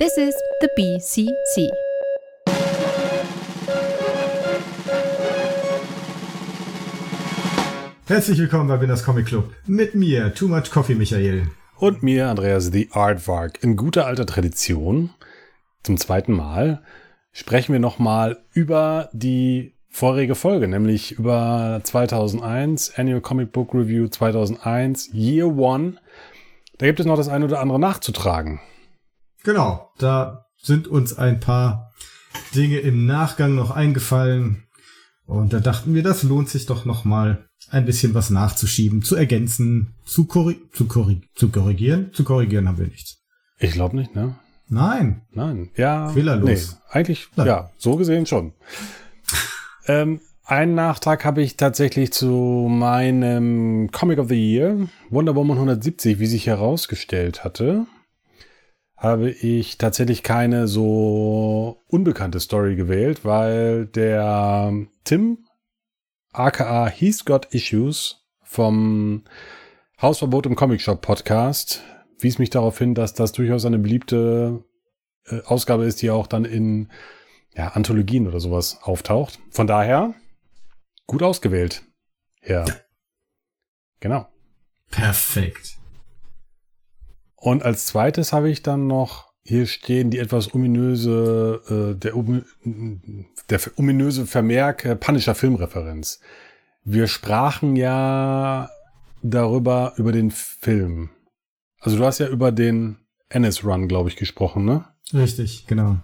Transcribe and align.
This 0.00 0.16
is 0.16 0.34
the 0.62 0.68
BCC. 0.78 1.68
Herzlich 8.06 8.38
willkommen 8.38 8.68
bei 8.68 8.80
Winners 8.80 9.04
Comic 9.04 9.26
Club. 9.26 9.52
Mit 9.66 9.94
mir, 9.94 10.32
Too 10.32 10.48
Much 10.48 10.70
Coffee 10.70 10.94
Michael. 10.94 11.48
Und 11.76 12.02
mir, 12.02 12.28
Andreas 12.28 12.70
The 12.72 12.88
Artvark. 12.92 13.62
In 13.62 13.76
guter 13.76 14.06
alter 14.06 14.24
Tradition, 14.24 15.10
zum 15.82 15.98
zweiten 15.98 16.32
Mal, 16.32 16.80
sprechen 17.32 17.74
wir 17.74 17.80
nochmal 17.80 18.38
über 18.54 19.10
die 19.12 19.74
vorige 19.90 20.34
Folge, 20.34 20.66
nämlich 20.66 21.12
über 21.12 21.82
2001, 21.84 22.94
Annual 22.96 23.20
Comic 23.20 23.52
Book 23.52 23.74
Review 23.74 24.08
2001, 24.08 25.10
Year 25.12 25.54
One. 25.54 25.96
Da 26.78 26.86
gibt 26.86 27.00
es 27.00 27.04
noch 27.04 27.18
das 27.18 27.28
eine 27.28 27.44
oder 27.44 27.60
andere 27.60 27.78
nachzutragen. 27.78 28.60
Genau, 29.42 29.90
da 29.98 30.46
sind 30.62 30.88
uns 30.88 31.16
ein 31.16 31.40
paar 31.40 31.92
Dinge 32.54 32.78
im 32.78 33.06
Nachgang 33.06 33.54
noch 33.54 33.70
eingefallen. 33.70 34.64
Und 35.26 35.52
da 35.52 35.60
dachten 35.60 35.94
wir, 35.94 36.02
das 36.02 36.22
lohnt 36.22 36.48
sich 36.48 36.66
doch 36.66 36.84
nochmal 36.84 37.48
ein 37.70 37.86
bisschen 37.86 38.14
was 38.14 38.30
nachzuschieben, 38.30 39.02
zu 39.02 39.14
ergänzen, 39.14 39.94
zu, 40.04 40.24
korri 40.24 40.60
zu, 40.72 40.86
korri 40.86 41.22
zu 41.34 41.50
korrigieren. 41.50 42.12
Zu 42.12 42.24
korrigieren 42.24 42.68
haben 42.68 42.78
wir 42.78 42.86
nichts. 42.86 43.18
Ich 43.58 43.72
glaube 43.72 43.96
nicht, 43.96 44.14
ne? 44.14 44.34
Nein. 44.68 45.22
Nein. 45.32 45.70
Ja. 45.76 46.08
Fehlerlos. 46.08 46.48
Nee, 46.48 46.76
eigentlich, 46.90 47.28
Nein. 47.36 47.46
ja, 47.46 47.70
so 47.78 47.96
gesehen 47.96 48.26
schon. 48.26 48.52
ähm, 49.86 50.20
einen 50.44 50.74
Nachtrag 50.74 51.24
habe 51.24 51.42
ich 51.42 51.56
tatsächlich 51.56 52.12
zu 52.12 52.66
meinem 52.68 53.90
Comic 53.92 54.18
of 54.18 54.28
the 54.28 54.34
Year, 54.34 54.88
Wonder 55.10 55.36
Woman 55.36 55.56
170, 55.56 56.18
wie 56.18 56.26
sich 56.26 56.46
herausgestellt 56.46 57.44
hatte 57.44 57.86
habe 59.00 59.30
ich 59.30 59.78
tatsächlich 59.78 60.22
keine 60.22 60.68
so 60.68 61.82
unbekannte 61.88 62.38
Story 62.38 62.76
gewählt, 62.76 63.24
weil 63.24 63.86
der 63.86 64.72
Tim, 65.04 65.38
aka 66.32 66.86
He's 66.88 67.24
Got 67.24 67.46
Issues 67.46 68.28
vom 68.42 69.24
Hausverbot 70.02 70.44
im 70.44 70.54
Comic 70.54 70.82
Shop 70.82 71.00
Podcast, 71.00 71.82
wies 72.18 72.38
mich 72.38 72.50
darauf 72.50 72.76
hin, 72.76 72.94
dass 72.94 73.14
das 73.14 73.32
durchaus 73.32 73.64
eine 73.64 73.78
beliebte 73.78 74.64
äh, 75.24 75.40
Ausgabe 75.46 75.86
ist, 75.86 76.02
die 76.02 76.10
auch 76.10 76.26
dann 76.26 76.44
in 76.44 76.90
ja, 77.56 77.68
Anthologien 77.68 78.28
oder 78.28 78.38
sowas 78.38 78.80
auftaucht. 78.82 79.38
Von 79.48 79.66
daher 79.66 80.14
gut 81.06 81.22
ausgewählt. 81.22 81.82
Ja. 82.46 82.64
Genau. 84.02 84.26
Perfekt. 84.90 85.79
Und 87.40 87.64
als 87.64 87.86
zweites 87.86 88.32
habe 88.32 88.50
ich 88.50 88.62
dann 88.62 88.86
noch 88.86 89.30
hier 89.42 89.66
stehen 89.66 90.10
die 90.10 90.18
etwas 90.18 90.54
ominöse, 90.54 91.60
äh, 91.68 91.98
der, 91.98 92.12
der 93.48 93.60
ominöse 93.76 94.26
Vermerk 94.26 94.84
äh, 94.84 94.94
Punisher 94.94 95.34
Filmreferenz. 95.34 96.20
Wir 96.84 97.08
sprachen 97.08 97.74
ja 97.74 98.70
darüber, 99.22 99.94
über 99.96 100.12
den 100.12 100.30
Film. 100.30 101.10
Also 101.80 101.96
du 101.96 102.04
hast 102.04 102.18
ja 102.18 102.28
über 102.28 102.52
den 102.52 102.98
Ennis 103.28 103.64
Run, 103.64 103.88
glaube 103.88 104.08
ich, 104.08 104.16
gesprochen, 104.16 104.64
ne? 104.64 104.84
Richtig, 105.12 105.66
genau. 105.66 105.96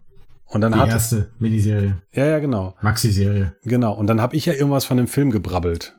Und 0.46 0.60
dann 0.62 0.72
die 0.72 0.78
hat 0.78 0.88
erste 0.88 1.30
Miniserie. 1.38 2.02
Ja, 2.12 2.26
ja, 2.26 2.38
genau. 2.38 2.74
Maxi-Serie. 2.80 3.56
Genau. 3.62 3.94
Und 3.94 4.06
dann 4.06 4.20
habe 4.20 4.36
ich 4.36 4.46
ja 4.46 4.54
irgendwas 4.54 4.84
von 4.84 4.96
dem 4.96 5.08
Film 5.08 5.30
gebrabbelt. 5.30 5.96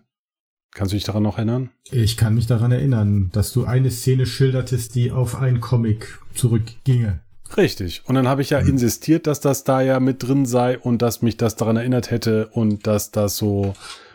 Kannst 0.77 0.93
du 0.93 0.95
dich 0.95 1.05
daran 1.05 1.23
noch 1.23 1.39
erinnern? 1.39 1.71
Ich 1.89 2.17
kann 2.17 2.35
mich 2.35 2.45
daran 2.45 2.71
erinnern, 2.71 3.31
dass 3.33 3.51
du 3.51 3.65
eine 3.65 3.89
Szene 3.89 4.27
schildertest, 4.27 4.93
die 4.93 5.11
auf 5.11 5.41
einen 5.41 5.59
Comic 5.59 6.19
zurückginge. 6.35 7.19
Richtig. 7.57 8.03
Und 8.05 8.13
dann 8.13 8.27
habe 8.27 8.43
ich 8.43 8.51
ja 8.51 8.59
hm. 8.59 8.69
insistiert, 8.69 9.25
dass 9.25 9.39
das 9.39 9.63
da 9.63 9.81
ja 9.81 9.99
mit 9.99 10.21
drin 10.21 10.45
sei 10.45 10.77
und 10.77 11.01
dass 11.01 11.23
mich 11.23 11.35
das 11.35 11.55
daran 11.55 11.77
erinnert 11.77 12.11
hätte 12.11 12.49
und 12.49 12.85
dass 12.85 13.09
das 13.09 13.37
so. 13.37 13.73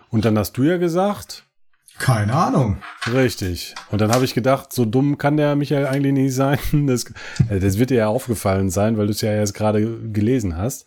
Und 0.08 0.24
dann 0.24 0.38
hast 0.38 0.52
du 0.52 0.62
ja 0.62 0.76
gesagt. 0.76 1.46
Keine 1.98 2.32
Ahnung. 2.32 2.76
Richtig. 3.12 3.74
Und 3.90 4.00
dann 4.00 4.12
habe 4.12 4.24
ich 4.24 4.32
gedacht, 4.32 4.72
so 4.72 4.84
dumm 4.84 5.18
kann 5.18 5.36
der 5.36 5.56
Michael 5.56 5.88
eigentlich 5.88 6.12
nicht 6.12 6.34
sein. 6.34 6.60
Das, 6.86 7.06
äh, 7.48 7.58
das 7.58 7.76
wird 7.80 7.90
dir 7.90 7.98
ja 7.98 8.06
aufgefallen 8.06 8.70
sein, 8.70 8.96
weil 8.96 9.06
du 9.06 9.12
es 9.12 9.20
ja 9.20 9.34
jetzt 9.34 9.54
gerade 9.54 9.98
gelesen 10.12 10.56
hast. 10.56 10.86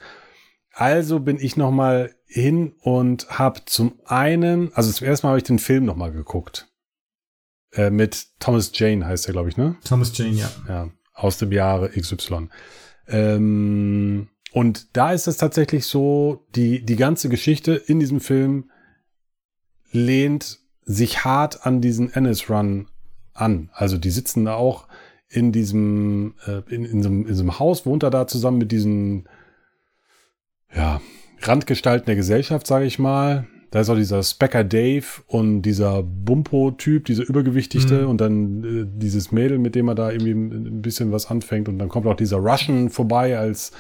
Also 0.78 1.22
bin 1.22 1.40
ich 1.40 1.56
noch 1.56 1.72
mal 1.72 2.14
hin 2.26 2.74
und 2.82 3.30
habe 3.30 3.62
zum 3.66 3.98
einen, 4.04 4.74
also 4.74 4.92
zuerst 4.92 5.24
mal 5.24 5.30
habe 5.30 5.38
ich 5.38 5.46
den 5.46 5.58
Film 5.58 5.86
noch 5.86 5.96
mal 5.96 6.12
geguckt. 6.12 6.68
Äh, 7.72 7.92
mit 7.92 8.28
Thomas 8.42 8.72
Jane 8.74 9.06
heißt 9.06 9.26
er, 9.28 9.32
glaube 9.32 9.48
ich, 9.48 9.56
ne? 9.56 9.78
Thomas 9.86 10.12
Jane, 10.18 10.34
ja. 10.34 10.52
Ja, 10.68 10.90
aus 11.14 11.38
dem 11.38 11.54
Jahre 11.54 11.90
XY. 11.90 12.50
Ähm, 13.08 14.28
und 14.52 14.98
da 14.98 15.14
ist 15.14 15.28
es 15.28 15.38
tatsächlich 15.38 15.86
so, 15.86 16.46
die, 16.56 16.86
die 16.86 16.98
ganze 16.98 17.30
Geschichte 17.30 17.76
in 17.76 18.02
diesem 18.02 18.20
Film 18.20 18.70
lehnt 19.92 20.60
sich 20.82 21.24
hart 21.24 21.66
an 21.66 21.80
diesen 21.80 22.12
Ennis 22.12 22.50
Run 22.50 22.90
an. 23.34 23.70
Also 23.72 23.98
die 23.98 24.12
sitzen 24.12 24.44
da 24.44 24.56
auch 24.56 24.90
in 25.30 25.54
diesem, 25.54 26.36
äh, 26.46 26.64
in, 26.68 26.84
in, 26.84 27.02
so 27.02 27.08
in 27.08 27.34
so 27.34 27.44
einem 27.44 27.60
Haus, 27.60 27.86
wohnt 27.86 28.04
er 28.04 28.10
da 28.10 28.28
zusammen 28.28 28.58
mit 28.58 28.74
diesen 28.74 29.30
ja, 30.76 31.02
Randgestalten 31.42 32.06
der 32.06 32.16
Gesellschaft, 32.16 32.68
sage 32.68 32.86
ich 32.86 33.00
mal. 33.00 33.48
Da 33.72 33.82
ist 33.82 33.90
auch 33.90 33.96
dieser 33.96 34.24
Specker 34.24 34.64
Dave 34.64 35.06
und 35.28 35.64
dieser 35.64 36.02
Bumpo-Typ, 36.02 37.06
dieser 37.06 37.28
Übergewichtigte 37.28 38.04
mhm. 38.04 38.10
und 38.10 38.22
dann 38.22 38.64
äh, 38.64 38.86
dieses 38.88 39.32
Mädel, 39.32 39.58
mit 39.58 39.76
dem 39.76 39.90
er 39.90 39.96
da 39.96 40.12
irgendwie 40.12 40.32
ein 40.32 40.82
bisschen 40.82 41.12
was 41.12 41.30
anfängt. 41.30 41.68
Und 41.68 41.80
dann 41.80 41.90
kommt 41.90 42.08
auch 42.08 42.16
dieser 42.16 42.38
Russian 42.38 42.90
vorbei 42.90 43.38
als, 43.38 43.74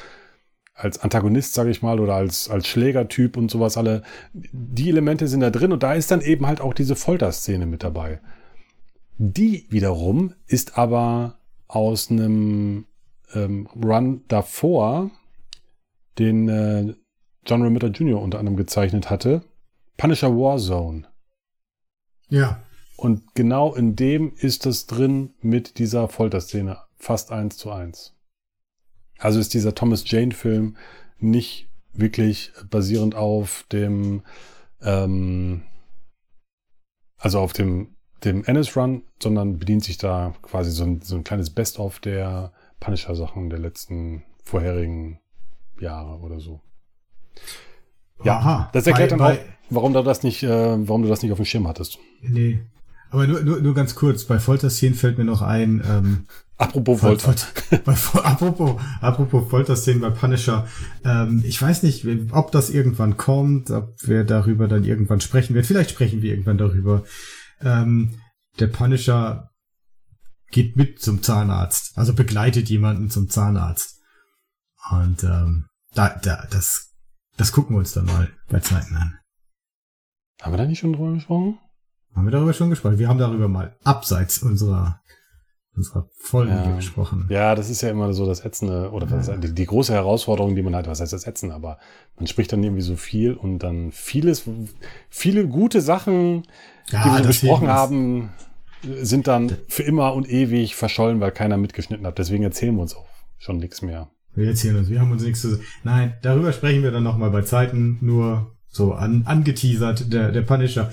als 0.73 1.00
Antagonist, 1.00 1.53
sage 1.53 1.69
ich 1.69 1.81
mal, 1.81 2.00
oder 2.00 2.16
als, 2.16 2.50
als 2.50 2.67
Schlägertyp 2.67 3.38
und 3.38 3.50
sowas 3.50 3.78
alle. 3.78 4.03
Die 4.34 4.89
Elemente 4.89 5.28
sind 5.28 5.39
da 5.39 5.50
drin 5.50 5.72
und 5.72 5.81
da 5.81 5.94
ist 5.94 6.11
dann 6.11 6.22
eben 6.22 6.45
halt 6.45 6.59
auch 6.59 6.73
diese 6.73 6.97
Folterszene 6.97 7.66
mit 7.66 7.84
dabei. 7.84 8.19
Die 9.17 9.66
wiederum 9.69 10.34
ist 10.45 10.78
aber 10.78 11.38
aus 11.67 12.11
einem 12.11 12.85
ähm, 13.34 13.67
Run 13.81 14.23
davor, 14.28 15.11
den 16.18 16.50
äh, 16.50 16.94
John 17.46 17.62
Romita 17.62 17.88
Jr. 17.88 18.22
unter 18.22 18.40
anderem 18.40 18.58
gezeichnet 18.58 19.09
hatte. 19.09 19.44
Punisher 19.98 20.30
Warzone. 20.36 21.08
Ja. 22.30 22.64
Und 22.98 23.36
genau 23.36 23.74
in 23.76 23.96
dem 23.96 24.34
ist 24.36 24.66
es 24.66 24.88
drin 24.88 25.34
mit 25.42 25.78
dieser 25.80 26.08
Folterszene. 26.08 26.78
Fast 26.98 27.31
eins 27.31 27.58
zu 27.58 27.72
eins. 27.72 28.16
Also 29.18 29.40
ist 29.40 29.53
dieser 29.53 29.76
Thomas 29.76 30.09
Jane-Film 30.09 30.78
nicht 31.20 31.70
wirklich 31.94 32.52
basierend 32.70 33.16
auf 33.16 33.66
dem, 33.72 34.24
ähm, 34.82 35.64
also 37.18 37.40
auf 37.40 37.53
dem, 37.53 37.96
dem 38.24 38.44
Ennis 38.44 38.76
Run, 38.76 39.03
sondern 39.22 39.59
bedient 39.59 39.84
sich 39.84 39.97
da 39.97 40.36
quasi 40.42 40.72
so 40.72 40.84
ein, 40.84 41.02
so 41.02 41.16
ein 41.16 41.24
kleines 41.24 41.50
Best-of 41.50 42.00
der 42.00 42.52
Punisher-Sachen 42.80 43.50
der 43.50 43.59
letzten 43.59 44.24
vorherigen 44.44 45.20
Jahre 45.80 46.19
oder 46.19 46.40
so. 46.40 46.62
Ja, 48.24 48.38
Aha, 48.38 48.69
das 48.74 48.88
erklärt 48.88 49.12
bei, 49.12 49.18
dann 49.18 49.38
auch, 49.38 49.40
warum 49.69 49.94
du 49.94 50.02
das 50.03 50.24
nicht, 50.24 50.44
äh, 50.44 50.88
warum 50.88 51.03
du 51.03 51.09
das 51.09 51.22
nicht 51.22 51.31
auf 51.31 51.38
dem 51.38 51.46
Schirm 51.46 51.68
hattest. 51.68 52.00
Nee. 52.22 52.62
Aber 53.12 53.28
nur, 53.28 53.41
nur, 53.41 53.62
nur 53.62 53.74
ganz 53.74 53.96
kurz, 53.96 54.25
bei 54.25 54.40
Folterszenen 54.40 54.96
fällt 54.96 55.18
mir 55.18 55.25
noch 55.25 55.41
ein, 55.41 55.84
ähm, 55.88 56.25
Apropos 56.58 57.02
Folter. 57.02 57.34
Folter 57.34 57.78
bei, 57.85 58.22
apropos, 58.22 58.81
apropos 59.02 59.50
Folterszenen 59.50 60.02
bei 60.02 60.09
Punisher. 60.09 60.68
Ähm, 61.03 61.44
ich 61.46 61.62
weiß 61.62 61.84
nicht, 61.84 62.08
ob 62.31 62.52
das 62.52 62.69
irgendwann 62.69 63.18
kommt, 63.18 63.72
ob 63.72 63.96
wir 64.03 64.24
darüber 64.24 64.68
dann 64.68 64.85
irgendwann 64.85 65.19
sprechen 65.19 65.53
werden. 65.53 65.66
Vielleicht 65.66 65.90
sprechen 65.91 66.22
wir 66.22 66.31
irgendwann 66.31 66.58
darüber. 66.58 67.03
Ähm, 67.62 68.19
der 68.59 68.68
Punisher 68.68 69.52
geht 70.49 70.78
mit 70.78 71.02
zum 71.02 71.22
Zahnarzt, 71.22 71.97
also 71.97 72.14
begleitet 72.14 72.70
jemanden 72.70 73.09
zum 73.09 73.29
Zahnarzt. 73.29 73.99
Und 74.91 75.23
ähm, 75.23 75.66
da, 75.96 76.09
da, 76.22 76.47
das, 76.52 76.94
das 77.38 77.52
gucken 77.52 77.76
wir 77.76 77.80
uns 77.80 77.94
dann 77.94 78.06
mal 78.06 78.30
bei 78.50 78.59
Zeiten 78.59 78.96
an. 78.96 79.20
Haben 80.42 80.53
wir 80.53 80.58
da 80.58 80.66
nicht 80.66 80.80
schon 80.80 80.94
drüber 80.94 81.14
gesprochen? 81.14 81.58
Haben 82.14 82.26
wir 82.26 82.32
darüber 82.32 82.53
schon 82.53 82.70
gesprochen? 82.70 83.00
Wir 83.00 83.09
haben 83.09 83.18
darüber 83.18 83.47
mal 83.47 83.76
abseits 83.84 84.40
unserer 84.40 85.02
unserer 85.76 86.09
Folgen 86.16 86.53
ja. 86.53 86.76
gesprochen. 86.76 87.26
Ja, 87.30 87.56
das 87.56 87.70
ist 87.70 87.82
ja 87.82 87.90
immer 87.90 88.14
so 88.14 88.26
das 88.26 88.46
Ätzende 88.46 88.92
oder 88.92 89.08
ja. 89.08 89.38
die, 89.38 89.53
die, 89.53 89.66
große 89.66 89.94
Herausforderung, 89.94 90.56
die 90.56 90.62
man 90.62 90.76
hat. 90.76 90.88
Was 90.88 91.02
heißt 91.02 91.14
das 91.14 91.28
Ätzen? 91.28 91.52
Aber 91.52 91.78
man 92.18 92.28
spricht 92.28 92.52
dann 92.53 92.64
irgendwie 92.64 92.82
so 92.82 92.96
viel 92.96 93.34
und 93.34 93.59
dann 93.59 93.92
vieles, 93.92 94.44
viele 95.09 95.47
gute 95.47 95.82
Sachen, 95.82 96.44
ja, 96.90 97.03
die 97.03 97.18
wir 97.18 97.28
besprochen 97.28 97.68
haben, 97.68 98.30
sind 98.84 99.28
dann 99.28 99.58
für 99.68 99.84
immer 99.84 100.14
und 100.14 100.30
ewig 100.30 100.76
verschollen, 100.76 101.20
weil 101.20 101.32
keiner 101.32 101.58
mitgeschnitten 101.58 102.06
hat. 102.06 102.18
Deswegen 102.18 102.44
erzählen 102.44 102.76
wir 102.76 102.82
uns 102.82 102.96
auch 102.96 103.08
schon 103.38 103.58
nichts 103.58 103.82
mehr. 103.82 104.09
Wir 104.35 104.47
erzählen 104.49 104.76
uns, 104.76 104.90
wir 104.90 104.99
haben 104.99 105.11
uns 105.11 105.23
nichts 105.23 105.41
zu 105.41 105.52
sagen. 105.52 105.64
Nein, 105.84 106.17
darüber 106.22 106.52
sprechen 106.52 106.84
wir 106.84 106.91
dann 106.91 107.03
nochmal 107.03 107.32
bei 107.32 107.41
Zeiten, 107.41 107.97
nur 108.02 108.55
so 108.67 108.93
an, 108.93 109.26
angeteasert, 109.26 110.11
der, 110.11 110.32
der 110.32 110.41
Punisher. 110.41 110.91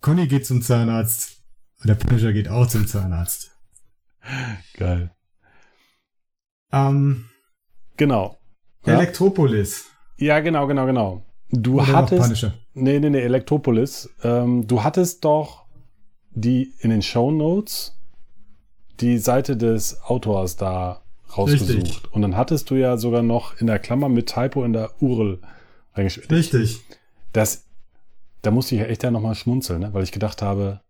Conny 0.00 0.28
geht 0.28 0.46
zum 0.46 0.62
Zahnarzt 0.62 1.42
und 1.80 1.88
der 1.88 1.94
Punisher 1.94 2.32
geht 2.32 2.48
auch 2.48 2.66
zum 2.66 2.86
Zahnarzt. 2.86 3.50
Geil. 4.74 5.10
Ähm, 6.72 7.24
Genau. 7.96 8.38
Elektropolis. 8.84 9.86
ja 10.16 10.40
genau, 10.40 10.66
genau, 10.66 10.86
genau. 10.86 11.22
Du 11.50 11.80
Oder 11.80 11.86
hattest. 11.88 12.22
Punisher. 12.22 12.54
Nee, 12.74 12.98
nee, 13.00 13.10
nee, 13.10 13.20
Elektropolis. 13.20 14.10
Ähm, 14.22 14.66
du 14.66 14.82
hattest 14.82 15.24
doch 15.24 15.64
die 16.30 16.74
in 16.80 16.90
den 16.90 17.02
Show 17.02 17.30
Notes 17.30 17.98
die 19.00 19.18
Seite 19.18 19.56
des 19.56 20.00
Autors 20.02 20.56
da 20.56 21.02
rausgesucht. 21.36 21.70
Richtig. 21.70 22.12
Und 22.12 22.22
dann 22.22 22.36
hattest 22.36 22.70
du 22.70 22.74
ja 22.74 22.96
sogar 22.96 23.22
noch 23.22 23.60
in 23.60 23.66
der 23.66 23.78
Klammer 23.78 24.08
mit 24.08 24.26
Typo 24.26 24.64
in 24.64 24.72
der 24.72 24.90
URL 25.00 25.38
reingeschrieben. 25.94 26.34
Richtig. 26.36 26.80
Das, 27.32 27.64
da 28.42 28.50
musste 28.50 28.74
ich 28.74 28.80
ja 28.80 28.86
echt 28.86 29.02
ja 29.02 29.10
nochmal 29.10 29.34
schmunzeln, 29.34 29.80
ne? 29.80 29.88
weil 29.92 30.02
ich 30.02 30.12
gedacht 30.12 30.42
habe, 30.42 30.80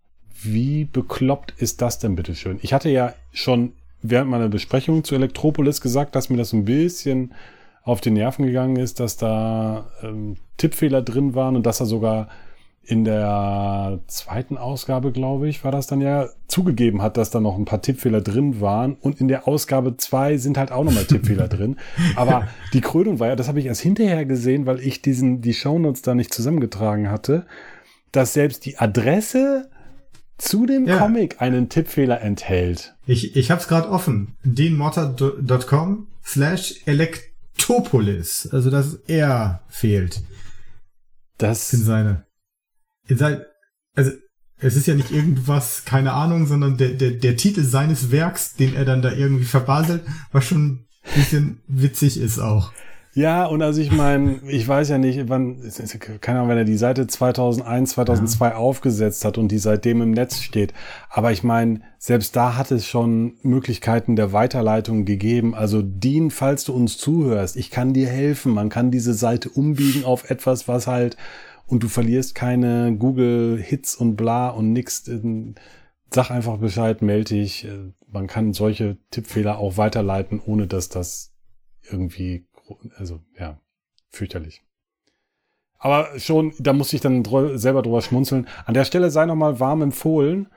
wie 0.42 0.84
bekloppt 0.84 1.54
ist 1.56 1.80
das 1.80 1.98
denn 1.98 2.14
bitteschön? 2.14 2.58
Ich 2.62 2.72
hatte 2.72 2.90
ja 2.90 3.14
schon 3.32 3.72
während 4.02 4.30
meiner 4.30 4.48
Besprechung 4.48 5.04
zu 5.04 5.14
Elektropolis 5.14 5.80
gesagt, 5.80 6.14
dass 6.14 6.30
mir 6.30 6.36
das 6.36 6.52
ein 6.52 6.64
bisschen 6.64 7.34
auf 7.82 8.00
die 8.00 8.10
Nerven 8.10 8.44
gegangen 8.44 8.76
ist, 8.76 9.00
dass 9.00 9.16
da 9.16 9.90
ähm, 10.02 10.36
Tippfehler 10.56 11.02
drin 11.02 11.34
waren 11.34 11.56
und 11.56 11.64
dass 11.64 11.80
er 11.80 11.86
sogar 11.86 12.28
in 12.86 13.04
der 13.04 14.00
zweiten 14.06 14.56
Ausgabe, 14.58 15.10
glaube 15.12 15.48
ich, 15.48 15.64
war 15.64 15.72
das 15.72 15.86
dann 15.86 16.00
ja 16.00 16.28
zugegeben 16.48 17.02
hat, 17.02 17.16
dass 17.16 17.30
da 17.30 17.40
noch 17.40 17.56
ein 17.58 17.64
paar 17.64 17.82
Tippfehler 17.82 18.20
drin 18.20 18.60
waren. 18.60 18.94
Und 18.94 19.20
in 19.20 19.28
der 19.28 19.48
Ausgabe 19.48 19.96
zwei 19.96 20.36
sind 20.36 20.56
halt 20.56 20.70
auch 20.72 20.84
nochmal 20.84 21.04
Tippfehler 21.04 21.48
drin. 21.56 21.76
Aber 22.14 22.46
die 22.72 22.80
Krönung 22.80 23.18
war 23.18 23.28
ja, 23.28 23.36
das 23.36 23.48
habe 23.48 23.58
ich 23.60 23.66
erst 23.66 23.80
hinterher 23.80 24.24
gesehen, 24.24 24.66
weil 24.66 24.80
ich 24.80 25.02
diesen, 25.02 25.40
die 25.40 25.54
Shownotes 25.54 26.02
da 26.02 26.14
nicht 26.14 26.32
zusammengetragen 26.32 27.10
hatte, 27.10 27.46
dass 28.12 28.32
selbst 28.34 28.64
die 28.66 28.78
Adresse 28.78 29.68
zu 30.38 30.66
dem 30.66 30.86
Ja. 30.86 30.98
Comic 30.98 31.40
einen 31.40 31.68
Tippfehler 31.68 32.20
enthält. 32.20 32.94
Ich, 33.06 33.34
ich 33.36 33.50
hab's 33.50 33.68
gerade 33.68 33.88
offen. 33.88 34.36
deanmotter.com 34.44 36.06
slash 36.24 36.82
Elektropolis. 36.86 38.48
Also 38.52 38.70
das 38.70 38.94
R 39.06 39.62
fehlt 39.68 40.22
Das, 41.38 41.72
in 41.72 41.80
seine. 41.80 42.25
In 43.06 43.16
sein, 43.16 43.42
also 43.94 44.10
es 44.58 44.76
ist 44.76 44.86
ja 44.86 44.94
nicht 44.94 45.10
irgendwas, 45.10 45.84
keine 45.84 46.12
Ahnung, 46.12 46.46
sondern 46.46 46.76
der, 46.76 46.90
der, 46.90 47.12
der 47.12 47.36
Titel 47.36 47.62
seines 47.62 48.10
Werks, 48.10 48.54
den 48.54 48.74
er 48.74 48.84
dann 48.84 49.02
da 49.02 49.12
irgendwie 49.12 49.44
verbaselt, 49.44 50.02
was 50.32 50.44
schon 50.44 50.66
ein 50.66 50.86
bisschen 51.14 51.60
witzig 51.68 52.18
ist 52.18 52.38
auch. 52.38 52.72
Ja, 53.16 53.46
und 53.46 53.62
also 53.62 53.80
ich 53.80 53.90
meine, 53.92 54.40
ich 54.46 54.68
weiß 54.68 54.90
ja 54.90 54.98
nicht, 54.98 55.30
wann, 55.30 55.62
keine 56.20 56.38
Ahnung, 56.38 56.50
wenn 56.50 56.58
er 56.58 56.64
die 56.64 56.76
Seite 56.76 57.06
2001, 57.06 57.92
2002 57.92 58.54
aufgesetzt 58.54 59.24
hat 59.24 59.38
und 59.38 59.48
die 59.48 59.56
seitdem 59.56 60.02
im 60.02 60.10
Netz 60.10 60.42
steht. 60.42 60.74
Aber 61.08 61.32
ich 61.32 61.42
meine, 61.42 61.80
selbst 61.96 62.36
da 62.36 62.56
hat 62.56 62.70
es 62.70 62.86
schon 62.86 63.38
Möglichkeiten 63.40 64.16
der 64.16 64.34
Weiterleitung 64.34 65.06
gegeben. 65.06 65.54
Also 65.54 65.80
Dean, 65.80 66.30
falls 66.30 66.64
du 66.64 66.74
uns 66.74 66.98
zuhörst, 66.98 67.56
ich 67.56 67.70
kann 67.70 67.94
dir 67.94 68.06
helfen. 68.06 68.52
Man 68.52 68.68
kann 68.68 68.90
diese 68.90 69.14
Seite 69.14 69.48
umbiegen 69.48 70.04
auf 70.04 70.28
etwas, 70.28 70.68
was 70.68 70.86
halt, 70.86 71.16
und 71.66 71.82
du 71.82 71.88
verlierst 71.88 72.34
keine 72.34 72.96
Google-Hits 72.96 73.96
und 73.96 74.16
bla 74.16 74.48
und 74.48 74.72
nix. 74.72 75.10
Sag 76.10 76.30
einfach 76.30 76.58
Bescheid, 76.58 77.02
melde 77.02 77.34
dich. 77.34 77.66
Man 78.06 78.26
kann 78.28 78.52
solche 78.52 78.96
Tippfehler 79.10 79.58
auch 79.58 79.76
weiterleiten, 79.76 80.40
ohne 80.44 80.66
dass 80.66 80.88
das 80.88 81.34
irgendwie, 81.90 82.46
also 82.96 83.20
ja, 83.38 83.60
fürchterlich. 84.10 84.62
Aber 85.78 86.18
schon, 86.18 86.54
da 86.58 86.72
muss 86.72 86.92
ich 86.92 87.00
dann 87.00 87.24
selber 87.58 87.82
drüber 87.82 88.00
schmunzeln. 88.00 88.48
An 88.64 88.74
der 88.74 88.84
Stelle 88.84 89.10
sei 89.10 89.26
nochmal 89.26 89.60
warm 89.60 89.82
empfohlen, 89.82 90.48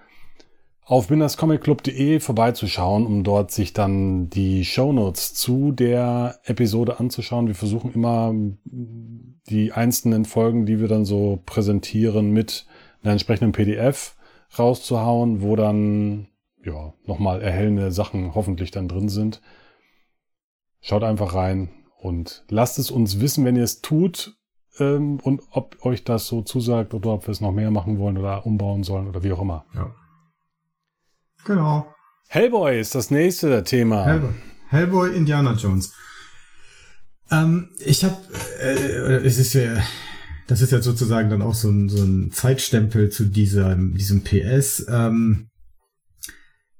auf 0.89 1.07
binderscomicclub.de 1.07 2.19
vorbeizuschauen, 2.19 3.05
um 3.05 3.23
dort 3.23 3.51
sich 3.51 3.73
dann 3.73 4.27
die 4.31 4.65
Shownotes 4.65 5.35
zu 5.35 5.71
der 5.71 6.39
Episode 6.45 6.99
anzuschauen. 6.99 7.45
Wir 7.45 7.53
versuchen 7.53 7.93
immer 7.93 8.33
mm, 8.33 9.39
die 9.47 9.71
einzelnen 9.71 10.25
Folgen, 10.25 10.65
die 10.65 10.79
wir 10.79 10.87
dann 10.87 11.05
so 11.05 11.43
präsentieren, 11.45 12.31
mit 12.31 12.65
einer 13.03 13.11
entsprechenden 13.11 13.51
PDF 13.51 14.15
rauszuhauen, 14.57 15.43
wo 15.43 15.55
dann 15.55 16.29
ja 16.65 16.91
nochmal 17.05 17.43
erhellende 17.43 17.91
Sachen 17.91 18.33
hoffentlich 18.33 18.71
dann 18.71 18.87
drin 18.87 19.09
sind. 19.09 19.43
Schaut 20.81 21.03
einfach 21.03 21.35
rein 21.35 21.69
und 21.99 22.45
lasst 22.49 22.79
es 22.79 22.89
uns 22.89 23.21
wissen, 23.21 23.45
wenn 23.45 23.55
ihr 23.55 23.63
es 23.63 23.81
tut 23.81 24.39
ähm, 24.79 25.19
und 25.21 25.43
ob 25.51 25.85
euch 25.85 26.03
das 26.03 26.25
so 26.25 26.41
zusagt 26.41 26.95
oder 26.95 27.13
ob 27.13 27.27
wir 27.27 27.31
es 27.31 27.41
noch 27.41 27.51
mehr 27.51 27.69
machen 27.69 27.99
wollen 27.99 28.17
oder 28.17 28.47
umbauen 28.47 28.81
sollen 28.81 29.07
oder 29.07 29.21
wie 29.21 29.31
auch 29.31 29.41
immer. 29.41 29.65
Ja. 29.75 29.93
Genau. 31.45 31.93
Hellboy 32.27 32.79
ist 32.79 32.95
das 32.95 33.09
nächste 33.11 33.63
Thema. 33.63 34.05
Hellboy, 34.05 34.33
Hellboy 34.69 35.15
Indiana 35.15 35.53
Jones. 35.53 35.93
Ähm, 37.31 37.69
ich 37.79 38.03
habe, 38.03 38.17
äh, 38.61 39.25
es 39.25 39.37
ist 39.37 39.53
ja, 39.53 39.81
das 40.47 40.61
ist 40.61 40.71
ja 40.71 40.81
sozusagen 40.81 41.29
dann 41.29 41.41
auch 41.41 41.53
so 41.55 41.69
ein, 41.69 41.89
so 41.89 42.03
ein 42.03 42.31
Zeitstempel 42.31 43.09
zu 43.09 43.25
diesem, 43.25 43.95
diesem 43.95 44.23
PS. 44.23 44.85
Ähm, 44.89 45.49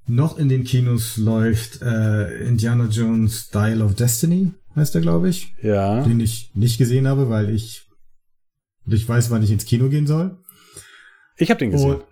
noch 0.08 0.38
in 0.40 0.50
den 0.50 0.64
Kinos 0.64 1.18
läuft 1.18 1.82
äh, 1.84 2.44
Indiana 2.48 2.86
Jones 2.86 3.50
Dial 3.50 3.82
of 3.84 3.96
Destiny, 3.96 4.52
heißt 4.76 4.96
er, 4.96 5.02
glaube 5.02 5.30
ich, 5.30 5.54
Ja. 5.62 6.04
den 6.04 6.20
ich 6.20 6.52
nicht 6.56 6.78
gesehen 6.80 7.08
habe, 7.08 7.30
weil 7.30 7.50
ich 7.50 7.86
ich 8.88 9.08
weiß, 9.08 9.30
wann 9.30 9.44
ich 9.44 9.52
ins 9.52 9.66
Kino 9.66 9.88
gehen 9.90 10.08
soll. 10.08 10.38
Ich 11.38 11.52
habe 11.52 11.60
den 11.60 11.70
gesehen. 11.72 11.92
Und 11.96 12.04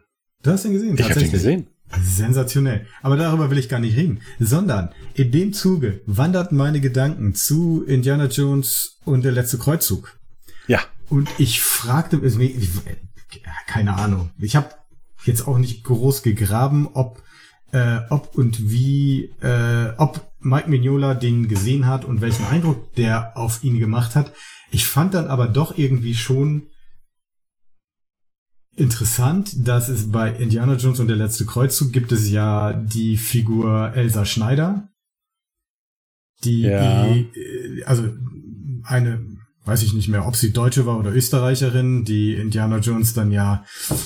du 0.43 0.51
hast 0.51 0.63
den 0.63 0.73
gesehen? 0.73 0.95
ich 0.95 1.03
habe 1.09 1.19
den 1.19 1.31
gesehen. 1.31 1.67
Sensationell. 2.01 2.85
Aber 3.01 3.17
darüber 3.17 3.49
will 3.49 3.57
ich 3.57 3.69
gar 3.69 3.79
nicht 3.79 3.95
reden. 3.95 4.21
Sondern 4.39 4.89
in 5.13 5.31
dem 5.31 5.53
Zuge 5.53 6.01
wanderten 6.05 6.57
meine 6.57 6.81
Gedanken 6.81 7.33
zu 7.33 7.83
Indiana 7.85 8.25
Jones 8.25 8.97
und 9.05 9.23
der 9.23 9.31
letzte 9.31 9.57
Kreuzzug. 9.57 10.17
Ja. 10.67 10.81
Und 11.09 11.29
ich 11.37 11.61
fragte, 11.61 12.19
also 12.21 12.39
keine 13.67 13.95
Ahnung. 13.95 14.31
Ich 14.39 14.55
habe 14.55 14.69
jetzt 15.23 15.47
auch 15.47 15.57
nicht 15.57 15.83
groß 15.83 16.23
gegraben, 16.23 16.89
ob, 16.93 17.21
äh, 17.71 17.99
ob 18.09 18.35
und 18.35 18.69
wie, 18.69 19.31
äh, 19.41 19.93
ob 19.97 20.31
Mike 20.39 20.69
Mignola 20.69 21.13
den 21.13 21.47
gesehen 21.47 21.85
hat 21.85 22.05
und 22.05 22.21
welchen 22.21 22.45
Eindruck 22.45 22.93
der 22.95 23.35
auf 23.37 23.63
ihn 23.63 23.79
gemacht 23.79 24.15
hat. 24.15 24.33
Ich 24.71 24.85
fand 24.85 25.13
dann 25.13 25.27
aber 25.27 25.47
doch 25.47 25.77
irgendwie 25.77 26.15
schon 26.15 26.67
interessant, 28.77 29.67
dass 29.67 29.89
es 29.89 30.11
bei 30.11 30.31
Indiana 30.31 30.75
Jones 30.75 30.99
und 30.99 31.07
der 31.07 31.17
letzte 31.17 31.45
Kreuzzug 31.45 31.91
gibt 31.91 32.11
es 32.11 32.29
ja 32.29 32.73
die 32.73 33.17
Figur 33.17 33.91
Elsa 33.95 34.23
Schneider, 34.23 34.89
die, 36.43 36.61
Ja. 36.61 37.05
die 37.07 37.21
äh, 37.39 37.83
also 37.85 38.07
eine, 38.83 39.25
weiß 39.65 39.81
ich 39.83 39.93
nicht 39.93 40.07
mehr, 40.07 40.27
ob 40.27 40.35
sie 40.35 40.53
Deutsche 40.53 40.85
war 40.85 40.97
oder 40.99 41.11
Österreicherin, 41.11 42.05
die 42.05 42.35
Indiana 42.35 42.77
Jones 42.77 43.13
dann 43.13 43.31
ja 43.31 43.65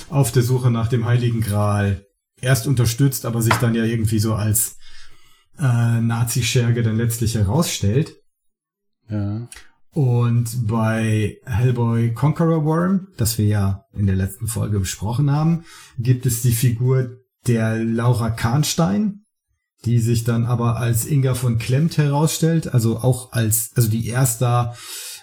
auf 0.10 0.32
der 0.32 0.42
Suche 0.44 0.72
nach 0.72 0.88
dem 0.88 1.06
Heiligen 1.06 1.42
Gral 1.42 2.06
erst 2.40 2.66
unterstützt, 2.66 3.26
aber 3.26 3.42
sich 3.42 3.54
dann 3.56 3.76
ja 3.76 3.84
irgendwie 3.84 4.20
so 4.20 4.34
als 4.34 4.78
äh, 5.60 6.02
Nazi-Scherge 6.02 6.82
dann 6.82 6.98
letztlich 6.98 7.36
herausstellt. 7.36 8.16
Ja. 9.10 9.48
Und 9.94 10.68
bei 10.68 11.38
Hellboy 11.46 12.14
Conqueror 12.14 12.64
Worm, 12.64 13.08
das 13.18 13.38
wir 13.38 13.46
ja 13.46 13.84
in 13.94 14.06
der 14.06 14.16
letzten 14.16 14.48
Folge 14.48 14.80
besprochen 14.80 15.32
haben, 15.32 15.66
gibt 16.00 16.26
es 16.26 16.42
die 16.42 16.54
Figur 16.54 17.18
der 17.48 17.84
Laura 17.84 18.30
Kahnstein, 18.30 19.26
die 19.84 20.00
sich 20.00 20.24
dann 20.24 20.46
aber 20.46 20.78
als 20.78 21.06
Inga 21.06 21.34
von 21.34 21.58
Klemmt 21.58 21.98
herausstellt, 21.98 22.74
also 22.74 22.98
auch 23.00 23.34
als, 23.34 23.72
also 23.76 23.90
die 23.90 24.08
erst 24.08 24.42
da 24.42 24.76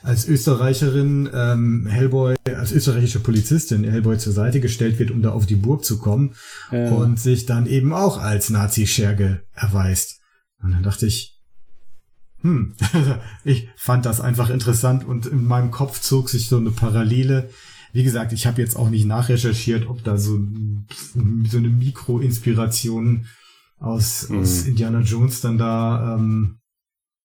als 0.02 0.28
Österreicherin 0.28 1.28
ähm, 1.32 1.86
Hellboy, 1.86 2.36
als 2.44 2.70
österreichische 2.72 3.20
Polizistin 3.20 3.84
Hellboy 3.84 4.18
zur 4.18 4.32
Seite 4.32 4.60
gestellt 4.60 4.98
wird, 4.98 5.10
um 5.10 5.22
da 5.22 5.30
auf 5.30 5.46
die 5.46 5.56
Burg 5.56 5.84
zu 5.84 5.98
kommen 5.98 6.34
Ja. 6.70 6.90
und 6.90 7.18
sich 7.18 7.46
dann 7.46 7.66
eben 7.66 7.92
auch 7.92 8.18
als 8.20 8.50
Nazi-Scherge 8.50 9.42
erweist. 9.54 10.20
Und 10.62 10.72
dann 10.72 10.82
dachte 10.82 11.06
ich, 11.06 11.37
hm, 12.42 12.74
ich 13.44 13.68
fand 13.76 14.06
das 14.06 14.20
einfach 14.20 14.50
interessant 14.50 15.04
und 15.04 15.26
in 15.26 15.44
meinem 15.44 15.70
Kopf 15.70 16.00
zog 16.00 16.28
sich 16.28 16.48
so 16.48 16.56
eine 16.58 16.70
Parallele. 16.70 17.50
Wie 17.92 18.04
gesagt, 18.04 18.32
ich 18.32 18.46
habe 18.46 18.60
jetzt 18.60 18.76
auch 18.76 18.90
nicht 18.90 19.06
nachrecherchiert, 19.06 19.88
ob 19.88 20.04
da 20.04 20.18
so, 20.18 20.38
so 21.48 21.58
eine 21.58 21.70
Mikro-Inspiration 21.70 23.26
aus, 23.78 24.28
Mhm. 24.28 24.38
aus 24.40 24.66
Indiana 24.66 25.00
Jones 25.00 25.40
dann 25.40 25.58
da 25.58 26.14
ähm, 26.16 26.58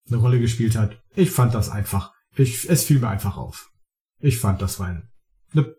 eine 0.08 0.16
Rolle 0.16 0.40
gespielt 0.40 0.76
hat. 0.76 1.00
Ich 1.14 1.30
fand 1.30 1.54
das 1.54 1.68
einfach. 1.68 2.12
Ich, 2.36 2.68
es 2.68 2.84
fiel 2.84 2.98
mir 2.98 3.08
einfach 3.08 3.36
auf. 3.36 3.70
Ich 4.20 4.38
fand, 4.38 4.60
das 4.62 4.80
war 4.80 4.88
eine, 4.88 5.02
eine, 5.52 5.74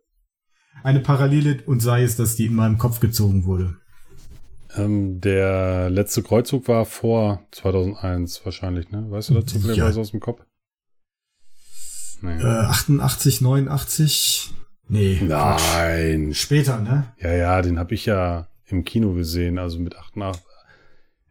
eine 0.84 1.00
Parallele 1.02 1.62
und 1.66 1.82
sei 1.82 2.04
es, 2.04 2.16
dass 2.16 2.36
die 2.36 2.46
in 2.46 2.56
meinem 2.56 2.78
Kopf 2.78 3.00
gezogen 3.00 3.46
wurde. 3.46 3.79
Ähm, 4.76 5.20
der 5.20 5.90
letzte 5.90 6.22
Kreuzzug 6.24 6.68
war 6.68 6.86
vor 6.86 7.42
2001 7.52 8.46
wahrscheinlich, 8.46 8.92
ne? 8.92 9.10
Weißt 9.10 9.30
du 9.30 9.34
dazu 9.36 9.58
Ja. 9.58 9.62
vielleicht 9.64 9.82
was 9.82 9.98
aus 9.98 10.12
dem 10.12 10.20
Kopf? 10.20 10.42
Nee. 12.22 12.40
Äh, 12.42 12.46
88, 12.46 13.42
89? 13.42 14.52
Nee. 14.88 15.16
Quatsch. 15.26 15.62
Nein. 15.74 16.34
Später, 16.34 16.80
ne? 16.82 17.14
Ja, 17.20 17.34
ja, 17.34 17.62
den 17.62 17.80
habe 17.80 17.94
ich 17.94 18.06
ja 18.06 18.48
im 18.68 18.84
Kino 18.84 19.14
gesehen, 19.14 19.58
also 19.58 19.80
mit 19.80 19.96
88. 19.96 20.44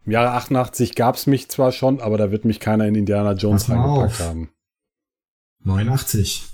Im 0.07 0.12
Jahre 0.12 0.30
88 0.33 0.95
gab 0.95 1.16
es 1.16 1.26
mich 1.26 1.49
zwar 1.50 1.71
schon, 1.71 2.00
aber 2.00 2.16
da 2.16 2.30
wird 2.30 2.45
mich 2.47 2.61
keiner 2.61 2.87
in 2.87 2.95
Indiana 2.95 3.33
Jones 3.33 3.64
Pass 3.66 3.76
reingepackt 3.76 4.21
auf. 4.21 4.26
haben. 4.26 4.50
89. 5.64 6.45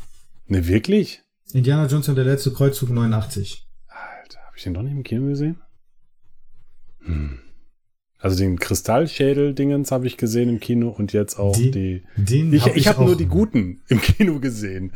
Ne, 0.46 0.66
wirklich? 0.66 1.22
Indiana 1.52 1.86
Jones 1.86 2.08
und 2.08 2.16
der 2.16 2.24
letzte 2.24 2.52
Kreuzzug 2.52 2.90
89. 2.90 3.66
Alter, 3.86 4.40
habe 4.40 4.56
ich 4.56 4.64
den 4.64 4.74
doch 4.74 4.82
nicht 4.82 4.92
im 4.92 5.04
Kino 5.04 5.26
gesehen? 5.28 5.60
Hm. 7.04 7.38
Also 8.18 8.36
den 8.38 8.58
Kristallschädel-Dingens 8.58 9.90
habe 9.92 10.06
ich 10.06 10.16
gesehen 10.16 10.48
im 10.48 10.58
Kino 10.60 10.88
und 10.88 11.12
jetzt 11.12 11.38
auch 11.38 11.54
Die- 11.56 11.70
die. 11.70 12.02
Den 12.16 12.52
Ich, 12.54 12.64
hab 12.64 12.74
habe 12.96 12.98
auch- 13.00 13.06
nur 13.06 13.16
die 13.16 13.26
guten 13.26 13.82
im 13.88 14.00
Kino 14.00 14.40
gesehen. 14.40 14.92